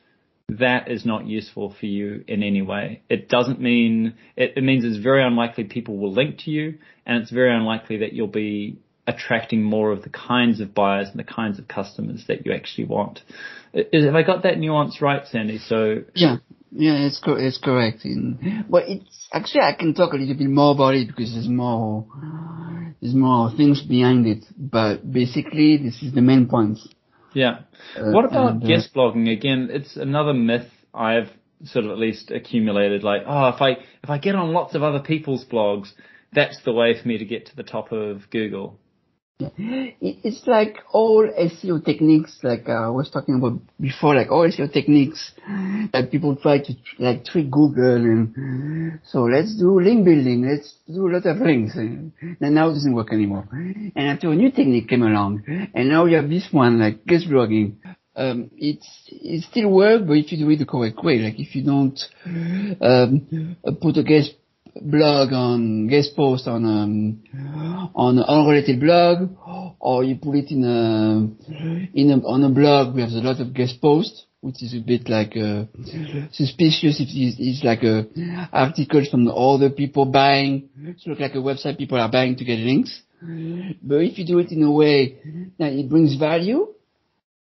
[0.49, 3.03] that is not useful for you in any way.
[3.09, 7.21] It doesn't mean, it, it means it's very unlikely people will link to you and
[7.21, 11.25] it's very unlikely that you'll be attracting more of the kinds of buyers and the
[11.25, 13.23] kinds of customers that you actually want.
[13.73, 15.59] Is, have I got that nuance right, Sandy?
[15.59, 16.37] So Yeah,
[16.75, 18.05] yeah, it's co- it's correct.
[18.05, 21.49] In, but it's actually I can talk a little bit more about it because there's
[21.49, 22.07] more
[23.01, 24.45] there's more things behind it.
[24.57, 26.87] But basically, this is the main points.
[27.33, 27.61] Yeah.
[27.97, 29.33] Uh, what about and, uh, guest blogging?
[29.33, 31.31] Again, it's another myth I've
[31.65, 33.05] sort of at least accumulated.
[33.05, 33.71] Like, oh, if I
[34.03, 35.93] if I get on lots of other people's blogs,
[36.33, 38.79] that's the way for me to get to the top of Google.
[39.41, 44.47] It- It's like all SEO techniques, like uh, I was talking about before, like all
[44.49, 45.33] SEO techniques
[45.93, 51.09] that people try to like trick Google and so let's do link building, let's do
[51.09, 51.75] a lot of links.
[51.75, 53.49] And now it doesn't work anymore.
[53.51, 55.43] And after a new technique came along,
[55.75, 57.75] and now you have this one, like guest blogging.
[58.17, 61.57] Um, it's, it still works, but if you do it the correct way, like if
[61.57, 61.99] you don't
[62.81, 64.35] um, put a guest
[64.81, 67.23] blog on guest post on um,
[67.95, 69.31] on an unrelated blog,
[69.81, 71.29] or you put it in a
[71.95, 75.09] in a on a blog with a lot of guest posts, which is a bit
[75.09, 75.65] like uh,
[76.33, 77.01] suspicious.
[77.01, 78.07] If it's, it's like a
[78.53, 82.59] articles from other people buying, it looks like a website people are buying to get
[82.59, 83.03] links.
[83.83, 85.19] But if you do it in a way
[85.59, 86.75] that it brings value,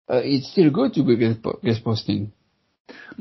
[0.08, 1.16] uh, it's still good to go
[1.62, 2.32] guest, posting.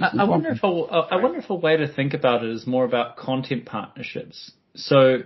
[0.02, 2.84] I, wonder if a, I wonder if a way to think about it is more
[2.86, 4.52] about content partnerships.
[4.76, 5.24] So,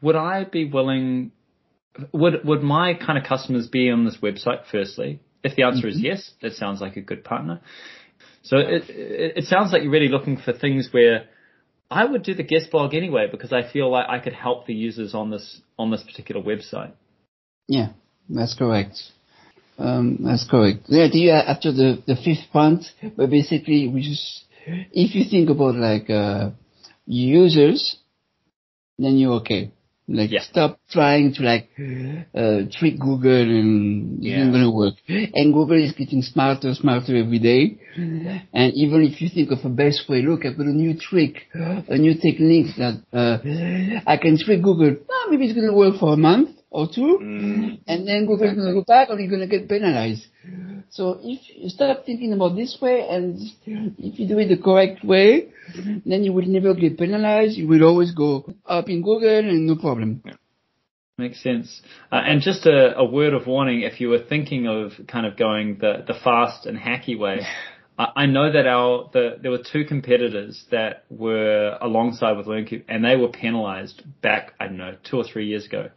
[0.00, 1.32] would I be willing?
[2.12, 4.62] Would would my kind of customers be on this website?
[4.70, 7.60] Firstly, if the answer is yes, that sounds like a good partner.
[8.42, 11.26] So it, it it sounds like you're really looking for things where
[11.90, 14.74] I would do the guest blog anyway because I feel like I could help the
[14.74, 16.92] users on this on this particular website.
[17.66, 17.90] Yeah,
[18.28, 18.96] that's correct.
[19.78, 20.88] Um, that's correct.
[20.88, 22.84] The idea after the, the fifth point,
[23.16, 26.50] but basically we just, if you think about like, uh,
[27.06, 27.96] users,
[28.98, 29.70] then you're okay.
[30.08, 30.40] Like Yeah.
[30.40, 31.68] stop trying to like
[32.34, 34.38] uh, trick Google and Yeah.
[34.40, 34.94] isn't gonna work.
[35.08, 37.76] And Google is getting smarter, smarter every day.
[38.52, 41.34] And even if you think of a best way, look, I've got a new trick,
[41.54, 43.38] a new technique that uh,
[44.06, 44.96] I can trick Google.
[45.10, 47.78] Ah, maybe it's gonna work for a month or two, Mm.
[47.86, 50.24] and then Google's gonna go back, or you're gonna get penalized.
[50.90, 53.38] So if you start thinking about this way, and
[53.98, 55.48] if you do it the correct way,
[56.04, 57.56] then you will never get penalized.
[57.56, 60.22] You will always go up in Google and no problem.
[61.18, 61.82] Makes sense.
[62.12, 65.36] Uh, and just a, a word of warning, if you were thinking of kind of
[65.36, 67.40] going the, the fast and hacky way,
[67.98, 72.84] I, I know that our, the, there were two competitors that were alongside with LearnCube
[72.88, 75.90] and they were penalized back, I don't know, two or three years ago.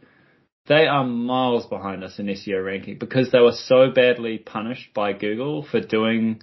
[0.66, 5.12] They are miles behind us in SEO ranking because they were so badly punished by
[5.12, 6.42] Google for doing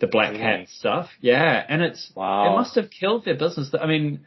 [0.00, 0.42] the black Really?
[0.42, 1.10] hat stuff.
[1.20, 1.64] Yeah.
[1.68, 2.52] And it's, Wow.
[2.52, 3.74] it must have killed their business.
[3.78, 4.20] I mean,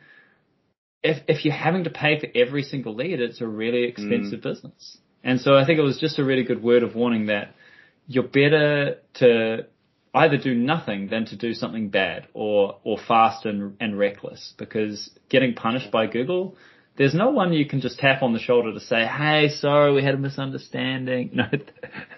[1.04, 4.44] if if you're having to pay for every single lead, it's a really expensive mm.
[4.44, 4.98] business.
[5.24, 7.56] And so I think it was just a really good word of warning that
[8.08, 9.66] you're better to
[10.14, 15.10] either do nothing than to do something bad or or fast and and reckless because
[15.30, 16.56] getting punished by Google
[16.98, 20.04] there's no one you can just tap on the shoulder to say, "Hey, sorry, we
[20.04, 21.46] had a misunderstanding." No,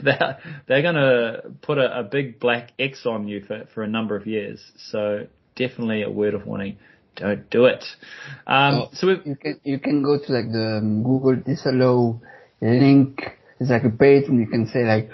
[0.01, 4.15] they're they're gonna put a, a big black X on you for for a number
[4.15, 4.59] of years.
[4.91, 6.77] So definitely a word of warning:
[7.15, 7.83] don't do it.
[8.47, 8.89] Um, Oh.
[8.93, 12.21] so You can you can go to like the um, Google disallow
[12.61, 13.21] link.
[13.59, 15.09] It's like a page and you can say like,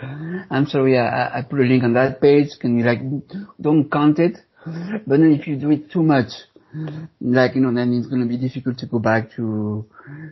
[0.50, 2.48] I'm sorry, I, I put a link on that page.
[2.60, 3.00] Can you like
[3.62, 4.38] don't count it?
[4.66, 6.32] But then if you do it too much,
[7.22, 9.86] like you know, then it's gonna be difficult to go back to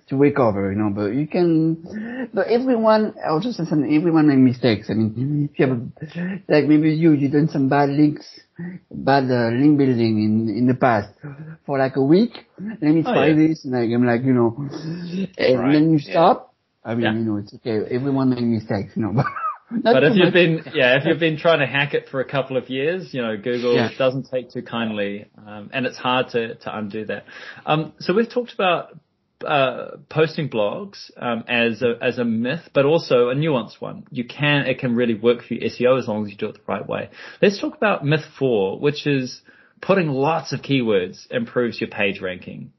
[0.08, 0.72] to recover.
[0.72, 2.30] You know, but you can.
[2.34, 3.94] But everyone, I'll just say something.
[3.94, 4.90] Everyone make mistakes.
[4.90, 5.82] I mean, if you have a,
[6.52, 8.26] like maybe you you done some bad links,
[8.92, 11.10] bad uh, link building in in the past
[11.66, 12.46] for like a week.
[12.60, 13.36] Let me Oh, try yeah.
[13.48, 16.12] this, and like, I'm like you know, and Right, then you yeah.
[16.12, 16.54] stop.
[16.84, 17.14] I mean, Yeah.
[17.14, 17.84] you know, it's okay.
[17.94, 19.12] Everyone make mistakes, you know,
[19.70, 19.84] but.
[19.84, 22.20] Not But too if you've been, yeah, if you've been trying to hack it for
[22.20, 23.90] a couple of years, you know, Google Yeah.
[23.98, 27.26] doesn't take too kindly, um, and it's hard to, to undo that.
[27.66, 28.98] Um, so we've talked about,
[29.46, 34.06] uh, posting blogs, um, as a, as a myth, but also a nuanced one.
[34.10, 36.54] You can, it can really work for your SEO as long as you do it
[36.54, 37.10] the right way.
[37.42, 39.42] Let's talk about myth four, which is
[39.82, 42.72] putting lots of keywords improves your page ranking.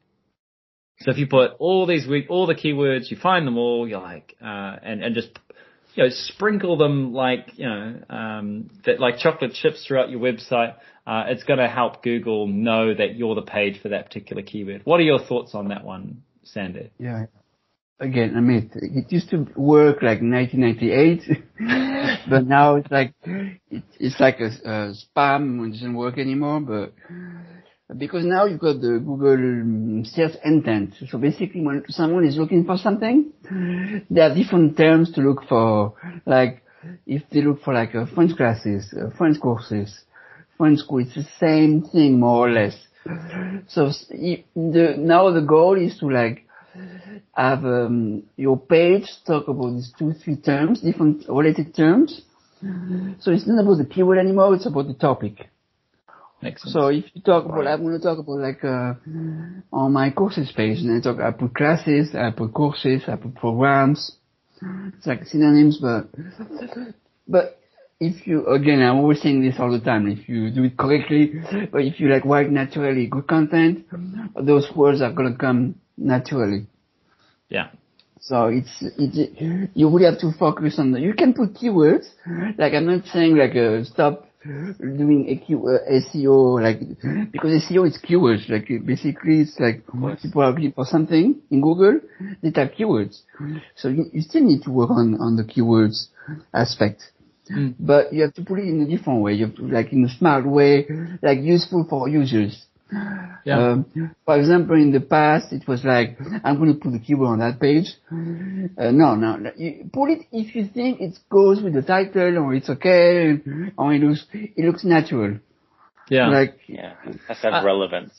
[1.01, 4.35] So if you put all these all the keywords, you find them all, you're like,
[4.43, 5.31] uh, and, and just,
[5.99, 10.77] you know, sprinkle them like, you know, um, that like chocolate chips throughout your website.
[11.05, 14.83] Uh, it's going to help Google know that you're the page for that particular keyword.
[14.85, 16.93] What are your thoughts on that one, Sandy?
[17.01, 17.25] Yeah.
[17.99, 21.23] Again, I mean, it used to work like 1998,
[22.31, 25.67] but now it's like it, it's like a, a spam.
[25.67, 26.61] It doesn't work anymore.
[26.61, 26.93] But
[27.97, 30.95] because now you've got the Google um, search intent.
[31.11, 33.33] So basically, when someone is looking for something,
[34.11, 35.95] there are different terms to look for.
[36.27, 36.63] Like
[37.07, 40.01] if they look for like uh, French classes, uh, French courses,
[40.59, 42.77] French school, it's the same thing more or less.
[43.69, 43.91] So
[44.55, 46.45] the now the goal is to like
[47.35, 52.21] have um, your page talk about these two, three terms, different related terms.
[53.21, 55.49] So it's not about the keyword anymore, it's about the topic.
[56.41, 56.73] Makes sense.
[56.73, 58.95] So if you talk about, I'm going to talk about like, uh,
[59.73, 63.35] on my courses page, and I talk, I put classes, I put courses, I put
[63.35, 64.13] programs.
[64.97, 66.09] It's like synonyms, but,
[67.27, 67.61] but
[68.01, 71.33] if you, again, I'm always saying this all the time, if you do it correctly,
[71.73, 73.87] but if you like write naturally good content,
[74.41, 76.67] those words are going to come naturally.
[77.49, 77.69] yeah.
[78.21, 82.07] So it's, it's, you really have to focus on the, you can put keywords,
[82.59, 86.81] like I'm not saying like, uh, stop doing a Q, uh, SEO, like,
[87.33, 89.85] because SEO is keywords, like basically it's like
[90.23, 92.01] people are looking for something in Google,
[92.43, 93.21] they type keywords.
[93.77, 96.09] So you, you still need to work on, on the keywords
[96.55, 97.03] aspect.
[97.51, 97.75] Mm.
[97.81, 100.05] But you have to put it in a different way, you have to, like in
[100.05, 100.87] a smart way,
[101.23, 102.67] like useful for users.
[103.45, 103.73] Yeah.
[103.73, 107.29] Um, for example, in the past, it was like, I'm going to put the keyword
[107.29, 107.87] on that page.
[108.11, 109.51] Uh, no, no, no.
[109.57, 113.39] You put it if you think it goes with the title or it's okay
[113.77, 115.39] or it looks, it looks natural.
[116.09, 116.29] yeah.
[116.29, 116.95] Like, Yeah,
[117.29, 118.13] has to have Uh, relevance.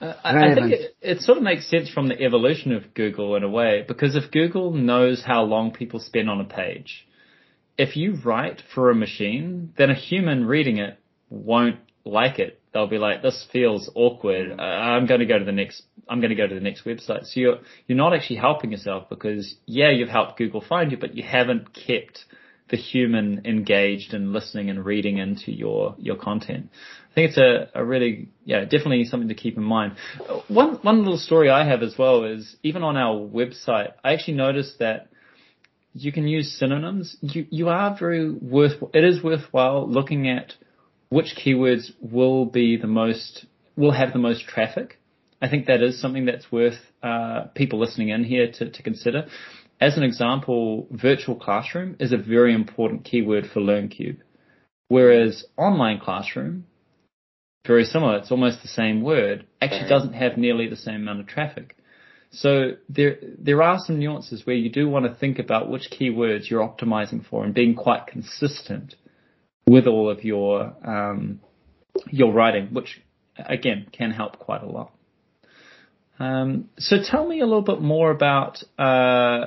[0.00, 3.36] Uh, I, I think it, it sort of makes sense from the evolution of Google
[3.36, 7.06] in a way, because if Google knows how long people spend on a page,
[7.78, 10.98] if you write for a machine, then a human reading it
[11.30, 12.60] won't like it.
[12.74, 14.58] They'll be like, "This feels awkward.
[14.58, 15.82] Uh, I'm going to go to the next.
[16.08, 19.08] I'm going to go to the next website." So you're you're not actually helping yourself
[19.08, 22.24] because yeah, you've helped Google find you, but you haven't kept
[22.70, 26.70] the human engaged and listening and reading into your, your content.
[27.10, 29.96] I think it's a, a really, yeah, definitely something to keep in mind.
[30.48, 34.34] One, one little story I have as well is even on our website, I actually
[34.34, 35.08] noticed that
[35.92, 37.16] you can use synonyms.
[37.20, 40.54] You, you are very worth, it is worthwhile looking at
[41.14, 43.46] which keywords will be the most,
[43.76, 44.98] will have the most traffic.
[45.40, 49.28] I think that is something that's worth uh, people listening in here to, to consider.
[49.80, 54.18] As an example, virtual classroom is a very important keyword for LearnCube.
[54.88, 56.66] Whereas online classroom,
[57.64, 61.28] very similar, it's almost the same word, actually doesn't have nearly the same amount of
[61.28, 61.76] traffic.
[62.32, 66.50] So there, there are some nuances where you do want to think about which keywords
[66.50, 68.96] you're optimizing for and being quite consistent
[69.66, 71.40] with all of your, um,
[72.10, 73.00] your writing, which
[73.36, 74.92] again can help quite a lot.
[76.18, 79.46] Um, so tell me a little bit more about, uh,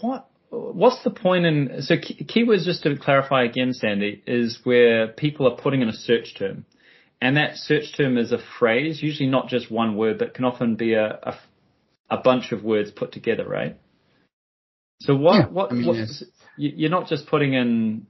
[0.00, 5.08] what, what's the point in, so key, keywords just to clarify again, Sandy, is where
[5.08, 6.64] people are putting in a search term.
[7.20, 10.76] And that search term is a phrase, usually not just one word, but can often
[10.76, 11.38] be a, a,
[12.10, 13.76] a bunch of words put together, right?
[15.00, 16.22] So what, yeah, what, I mean, yes.
[16.56, 18.06] you're not just putting in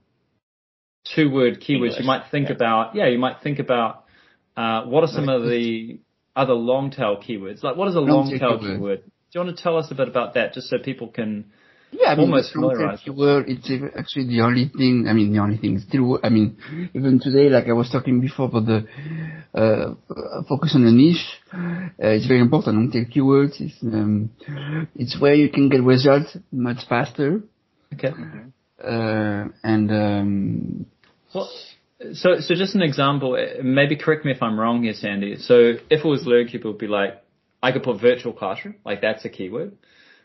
[1.15, 1.69] two word keywords.
[1.69, 1.99] English.
[1.99, 2.55] You might think yeah.
[2.55, 4.05] about, yeah, you might think about,
[4.55, 5.99] uh, what are some of the
[6.35, 7.63] other long tail keywords?
[7.63, 9.03] Like what is a long, tail keyword.
[9.03, 11.51] Do you want to tell us a bit about that just so people can
[11.91, 13.01] yeah, I mean, almost familiarize.
[13.03, 16.57] Keyword, it's actually the only thing, I mean, the only thing still, I mean,
[16.93, 18.87] even today, like I was talking before about the,
[19.53, 19.93] uh,
[20.47, 22.75] focus on the niche, uh, it's very important.
[22.75, 24.31] Long tail keywords, it's, um,
[24.95, 27.41] it's where you can get results much faster.
[27.93, 28.11] Okay.
[28.83, 30.85] Uh, and, um,
[31.37, 35.37] well, so, so just an example, maybe correct me if I'm wrong here, Sandy.
[35.37, 37.23] So if it was LearnCube, it would be like,
[37.61, 39.77] I could put virtual classroom, like that's a keyword.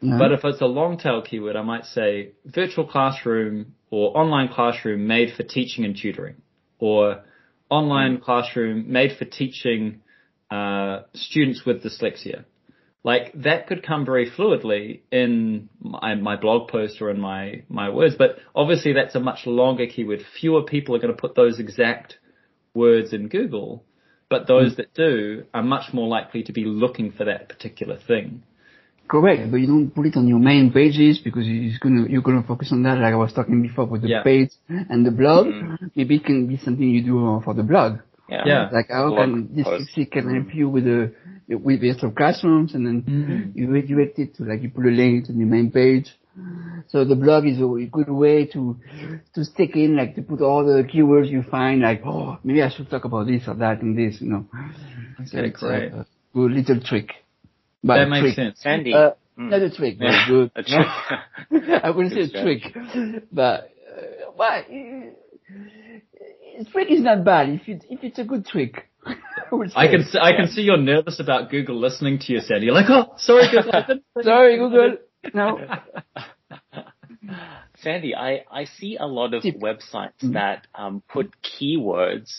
[0.03, 0.19] Mm-hmm.
[0.19, 5.07] But if it's a long tail keyword, I might say virtual classroom or online classroom
[5.07, 6.37] made for teaching and tutoring
[6.79, 7.23] or
[7.71, 8.25] online mm-hmm.
[8.25, 10.03] classroom made for teaching
[10.51, 12.45] uh, students with dyslexia.
[13.05, 17.91] Like that could come very fluidly in my, my blog post or in my, my
[17.91, 20.25] words, but obviously that's a much longer keyword.
[20.41, 22.19] Fewer people are going to put those exact
[22.75, 23.85] words in Google,
[24.31, 24.77] but those mm.
[24.77, 28.45] that do are much more likely to be looking for that particular thing.
[29.09, 32.45] Correct, but you don't put it on your main pages because you're gonna you're gonna
[32.45, 32.99] focus on that.
[32.99, 34.23] Like I was talking before with the yeah.
[34.23, 35.49] page and the blog.
[35.49, 35.87] Mm-hmm.
[35.97, 37.99] Maybe it can be something you do for the blog.
[38.33, 38.43] Yeah.
[38.47, 38.69] yeah.
[38.73, 39.67] Like how can this
[40.11, 40.59] can help mm-hmm.
[40.59, 41.13] you with the
[41.49, 43.59] with virtual classrooms and then mm-hmm.
[43.59, 46.09] you redirect it to like you put a link to the main page.
[46.89, 48.77] So the blog is a good way to
[49.35, 52.71] to stick in, like to put all the keywords you find, like oh maybe I
[52.71, 54.47] should talk about this or that and this, you know.
[55.21, 55.93] Okay, so great.
[55.93, 57.11] A good little trick.
[57.85, 58.35] But that makes trick.
[58.35, 58.61] sense.
[58.65, 58.95] Andy.
[58.95, 59.51] Uh, mm.
[59.51, 60.27] Not a trick, but yeah.
[60.29, 60.51] good.
[60.57, 60.63] a
[61.51, 61.83] trick.
[61.85, 62.63] I wouldn't say a trick,
[63.31, 65.11] but uh, but uh,
[66.73, 68.89] trick is not bad if it if it's a good trick.
[69.77, 72.67] I can see, I can see you're nervous about Google listening to you, Sandy.
[72.67, 74.01] You're like, oh, sorry, Google.
[74.23, 74.97] sorry, Google.
[75.35, 75.59] No.
[77.77, 80.33] Sandy, I, I see a lot of websites mm-hmm.
[80.33, 82.31] that um, put keywords,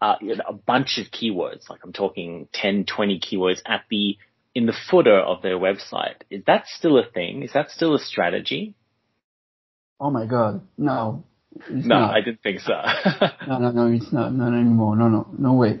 [0.00, 4.16] uh, you know, a bunch of keywords, like I'm talking 10, 20 keywords at the
[4.54, 6.22] in the footer of their website.
[6.28, 7.42] Is that still a thing?
[7.42, 8.74] Is that still a strategy?
[9.98, 11.24] Oh my god, no.
[11.70, 12.16] No, not.
[12.16, 12.72] I didn't think so.
[13.48, 14.96] no, no, no, it's not, not anymore.
[14.96, 15.78] No, no, no way.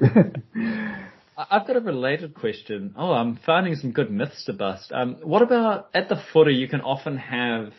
[1.50, 2.94] I've got a related question.
[2.96, 4.92] Oh, I'm finding some good myths to bust.
[4.92, 6.50] Um, what about at the footer?
[6.50, 7.72] You can often have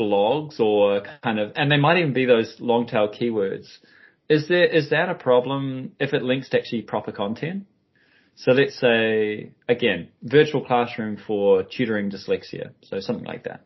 [0.00, 3.66] blogs or kind of, and they might even be those long tail keywords.
[4.28, 7.66] Is there is that a problem if it links to actually proper content?
[8.36, 12.72] So let's say, again, virtual classroom for tutoring dyslexia.
[12.82, 13.64] So something like that.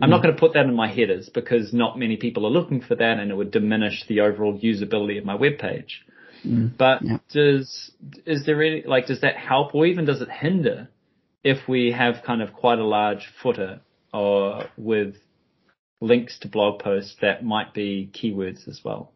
[0.00, 2.80] I'm not going to put that in my headers because not many people are looking
[2.80, 6.04] for that and it would diminish the overall usability of my web page.
[6.46, 7.18] Mm, but yeah.
[7.32, 7.90] does,
[8.24, 10.88] is there any, like, does that help or even does it hinder
[11.42, 13.80] if we have kind of quite a large footer
[14.12, 15.16] or with
[16.00, 19.12] links to blog posts that might be keywords as well?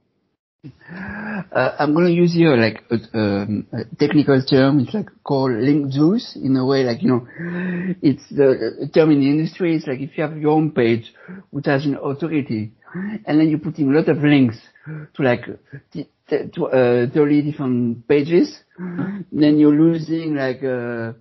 [0.64, 4.78] Uh, I'm going to use here like a, um, a, technical term.
[4.78, 7.26] It's like called link juice in a way, like you know,
[8.00, 9.74] it's the term in the industry.
[9.74, 11.12] It's like if you have your own page
[11.50, 14.56] which has an authority, and then you're putting a lot of links
[14.86, 15.46] to like
[15.92, 18.60] t- t- to, uh, 30 different pages,
[19.32, 21.12] then you're losing like uh,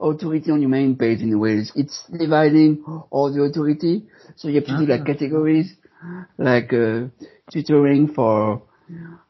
[0.00, 1.54] authority on your main page in a way.
[1.54, 4.04] It's, it's dividing all the authority,
[4.36, 5.04] so you have to do like ah.
[5.04, 5.74] categories,
[6.38, 7.08] like uh,
[7.50, 8.62] tutoring for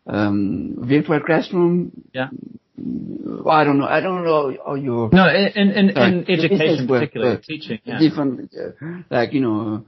[0.06, 1.92] um, virtual classroom.
[2.12, 2.28] Yeah.
[2.76, 3.86] I don't know.
[3.86, 5.08] I don't know how you.
[5.12, 7.98] No, in in, in education, particularly teaching, yeah.
[7.98, 9.84] different, uh, like you know,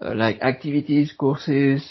[0.00, 1.82] uh, like activities, courses,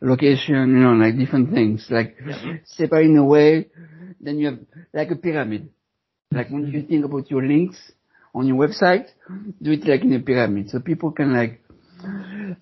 [0.00, 2.56] location, you know, like different things, like yeah.
[2.64, 3.68] separate in a way.
[4.20, 4.58] Then you have
[4.92, 5.70] like a pyramid.
[6.30, 7.78] Like when you think about your links
[8.34, 9.06] on your website,
[9.62, 11.62] do it like in a pyramid, so people can like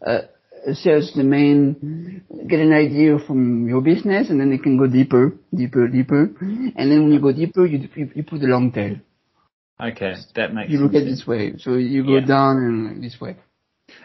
[0.07, 0.22] uh,
[0.75, 5.33] search the main, get an idea from your business, and then they can go deeper,
[5.55, 8.97] deeper, deeper, and then when you go deeper, you you, you put the long tail.
[9.81, 10.71] Okay, that makes.
[10.71, 12.27] You look at this way, so you go yeah.
[12.27, 13.37] down and this way.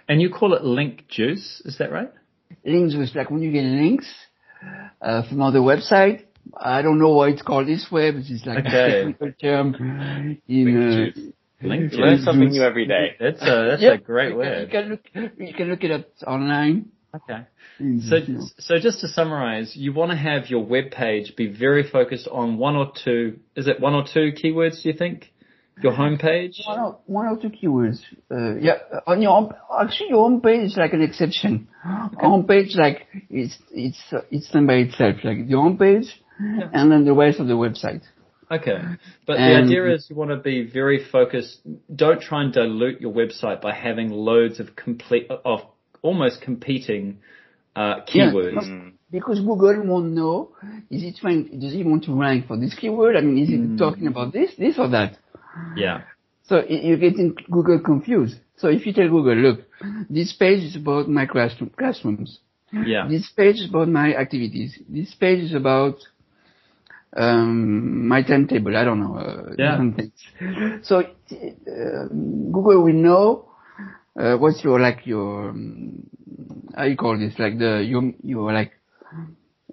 [0.08, 2.12] And you call it link juice, is that right?
[2.66, 4.12] Link juice, like when you get links
[5.01, 6.24] uh, from other website.
[6.55, 8.70] I don't know why it's called this way, but it's like okay.
[8.70, 11.14] a technical term in.
[11.16, 11.22] Uh,
[11.62, 11.99] Link juice.
[11.99, 13.16] Learn something new every day.
[13.20, 14.62] That's a that's a great word.
[14.62, 16.91] You can look you can look it up online.
[17.16, 17.47] Okay.
[17.82, 17.99] Mm-hmm.
[18.10, 22.28] So, so just to summarize, you want to have your web page be very focused
[22.28, 23.39] on one or two.
[23.55, 24.84] Is it one or two keywords?
[24.84, 25.32] Do you think?
[25.84, 26.66] Your homepage?
[26.66, 27.99] One or, one or two keywords.
[28.32, 31.68] Uh, yeah, on your actually your homepage is like an exception.
[31.86, 32.26] Okay.
[32.26, 34.01] Homepage like it's it's
[34.32, 35.18] it's done by itself.
[35.24, 36.08] Like the homepage,
[36.41, 36.70] yeah.
[36.74, 38.01] and then the rest of the website.
[38.49, 38.79] Okay.
[39.25, 41.59] But and the idea is you want to be very focused.
[41.93, 45.61] Don't try and dilute your website by having loads of complete, of
[46.01, 47.19] almost competing,
[47.75, 48.65] uh, keywords.
[48.65, 50.51] Yeah, because Google won't know,
[50.89, 53.15] is it trying, does he want to rank for this keyword?
[53.15, 53.77] I mean, is it mm.
[53.77, 55.17] talking about this, this or that?
[55.75, 56.01] Yeah.
[56.43, 58.37] So you're getting Google confused.
[58.57, 59.59] So if you tell Google, look,
[60.09, 62.39] this page is about my classroom, classrooms.
[62.71, 63.07] Yeah.
[63.09, 64.77] This page is about my activities.
[64.89, 65.97] This page is about
[67.18, 68.76] um, my timetable.
[68.78, 69.18] I don't know.
[69.18, 69.72] Uh, yeah.
[69.72, 70.86] Different things.
[70.88, 73.49] So uh, Google will know
[74.18, 76.09] uh, what's your like your um,
[76.76, 78.74] how you call this like the you you like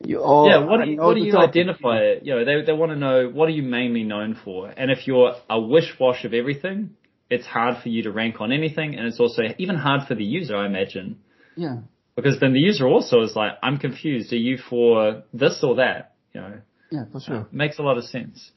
[0.07, 2.25] you all, yeah, what, do you, what do you identify it?
[2.25, 5.07] You know, they they want to know what are you mainly known for, and if
[5.07, 6.97] you're a wish wash of everything,
[7.31, 10.25] it's hard for you to rank on anything, and it's also even hard for the
[10.25, 11.21] user, I imagine.
[11.57, 11.79] Yeah.
[12.17, 14.33] Because then the user also is like, I'm confused.
[14.33, 16.15] Are you for this or that?
[16.33, 16.61] You know.
[16.95, 17.49] Yeah, for sure.
[17.51, 18.53] Makes a lot of sense.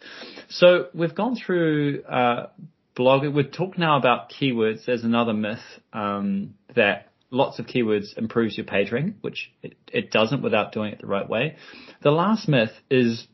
[0.49, 2.47] So we've gone through uh,
[2.95, 3.33] blogging.
[3.33, 4.85] We've talked now about keywords.
[4.85, 10.11] There's another myth um, that lots of keywords improves your page rank, which it, it
[10.11, 11.55] doesn't without doing it the right way.
[12.03, 13.25] The last myth is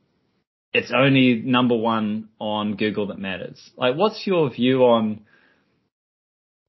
[0.72, 3.72] it's only number one on Google that matters.
[3.76, 5.26] Like, what's your view on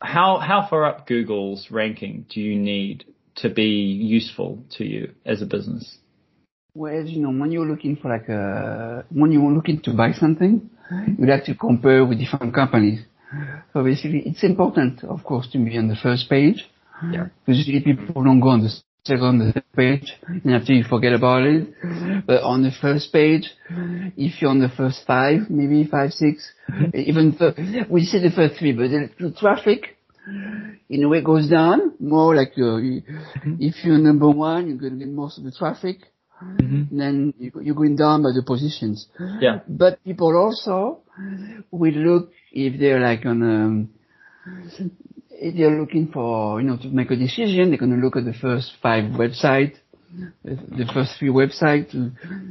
[0.03, 3.05] how how far up Google's ranking do you need
[3.37, 5.99] to be useful to you as a business?
[6.77, 10.69] Well, you know, when you're looking for like a, when you're looking to buy something,
[11.19, 13.01] you have to compare with different companies.
[13.73, 16.69] So basically, it's important, of course, to be on the first page.
[17.13, 17.27] Yeah.
[17.47, 18.71] Because usually people don't go on the
[19.05, 21.69] second page, and after you forget about it.
[22.27, 23.51] But on the first page,
[24.17, 26.97] if you're on the first five, maybe five, six, mm-hmm.
[26.97, 29.97] even th- we see the first three, but the, the traffic,
[30.89, 33.57] in a way goes down more like uh, mm-hmm.
[33.61, 35.99] if you're number one, you're going to get most of the traffic.
[36.43, 36.99] Mm-hmm.
[36.99, 39.07] Then you, you're going down by the positions.
[39.41, 39.61] Yeah.
[39.69, 41.01] But people also
[41.71, 43.89] will look if they're like on um,
[45.31, 48.25] if they're looking for you know to make a decision, they're going to look at
[48.25, 49.77] the first five websites,
[50.45, 51.93] the first three websites.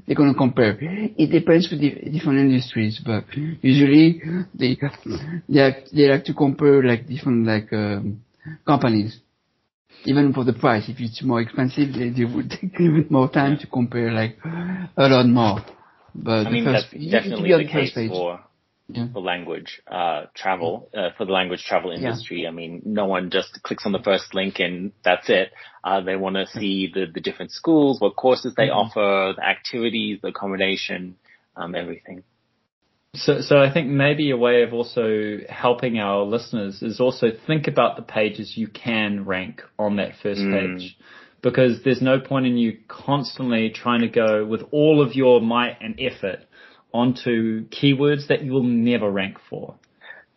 [0.05, 0.77] They're going to compare.
[0.79, 3.25] It depends for the different industries, but
[3.61, 4.21] usually
[4.53, 4.77] they
[5.49, 8.23] they they like to compare like different like um,
[8.65, 9.19] companies
[10.05, 13.57] even for the price, if it's more expensive, they, they would take even more time
[13.59, 15.59] to compare like a lot more.
[16.15, 18.39] But I mean, first, that's definitely the, the case for
[18.87, 19.07] yeah.
[19.11, 22.41] for language uh, travel uh, for the language travel industry.
[22.41, 22.49] Yeah.
[22.49, 25.51] I mean, no one just clicks on the first link and that's it.
[25.83, 28.77] Uh, they want to see the the different schools, what courses they mm-hmm.
[28.77, 31.15] offer, the activities, the accommodation,
[31.55, 32.23] um, everything.
[33.15, 37.67] So, so I think maybe a way of also helping our listeners is also think
[37.67, 40.77] about the pages you can rank on that first mm.
[40.79, 40.97] page.
[41.43, 45.77] Because there's no point in you constantly trying to go with all of your might
[45.81, 46.39] and effort
[46.93, 49.75] onto keywords that you will never rank for.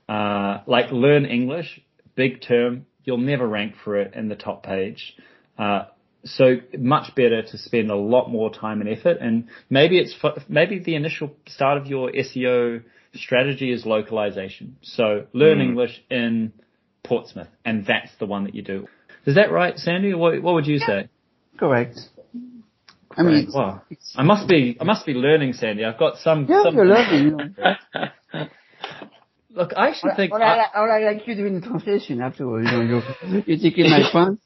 [0.09, 1.81] Uh, like learn English,
[2.15, 5.17] big term, you'll never rank for it in the top page.
[5.59, 5.85] Uh,
[6.27, 9.19] so much better to spend a lot more time and effort.
[9.21, 10.15] And maybe it's
[10.49, 12.83] maybe the initial start of your SEO
[13.15, 14.77] strategy is localization.
[14.83, 15.69] So learn mm.
[15.69, 16.53] English in
[17.05, 18.89] Portsmouth, and that's the one that you do.
[19.25, 20.15] Is that right, Sandy?
[20.15, 20.87] What, what would you yeah.
[20.87, 21.09] say?
[21.59, 21.99] Correct.
[23.19, 23.83] I mean, well,
[24.15, 25.85] I must be I must be learning, Sandy.
[25.87, 26.47] I've got some.
[26.49, 27.57] Yeah, some you're learning.
[29.51, 30.33] Look, I actually think.
[30.33, 32.69] What I, I, I like you doing the translation afterwards.
[32.71, 34.43] You know, you're, you're taking my points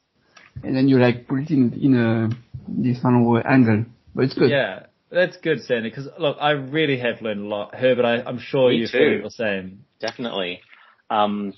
[0.63, 2.29] and then you like put it in in a
[2.67, 3.85] this kind of angle.
[4.13, 4.49] But it's good.
[4.49, 4.85] Yeah.
[5.11, 7.75] That's good, Sandy, because look, I really have learned a lot.
[7.75, 9.19] Herbert, I, am sure Me you too.
[9.19, 9.83] feel the same.
[9.99, 10.61] Definitely.
[11.09, 11.53] Um,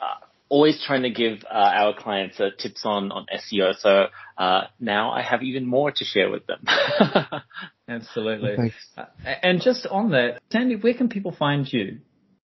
[0.00, 3.74] uh, always trying to give uh, our clients uh, tips on, on SEO.
[3.76, 4.06] So
[4.38, 6.64] uh, now I have even more to share with them.
[7.88, 8.72] Absolutely.
[8.96, 9.04] Uh,
[9.42, 11.98] and just on that, Sandy, where can people find you?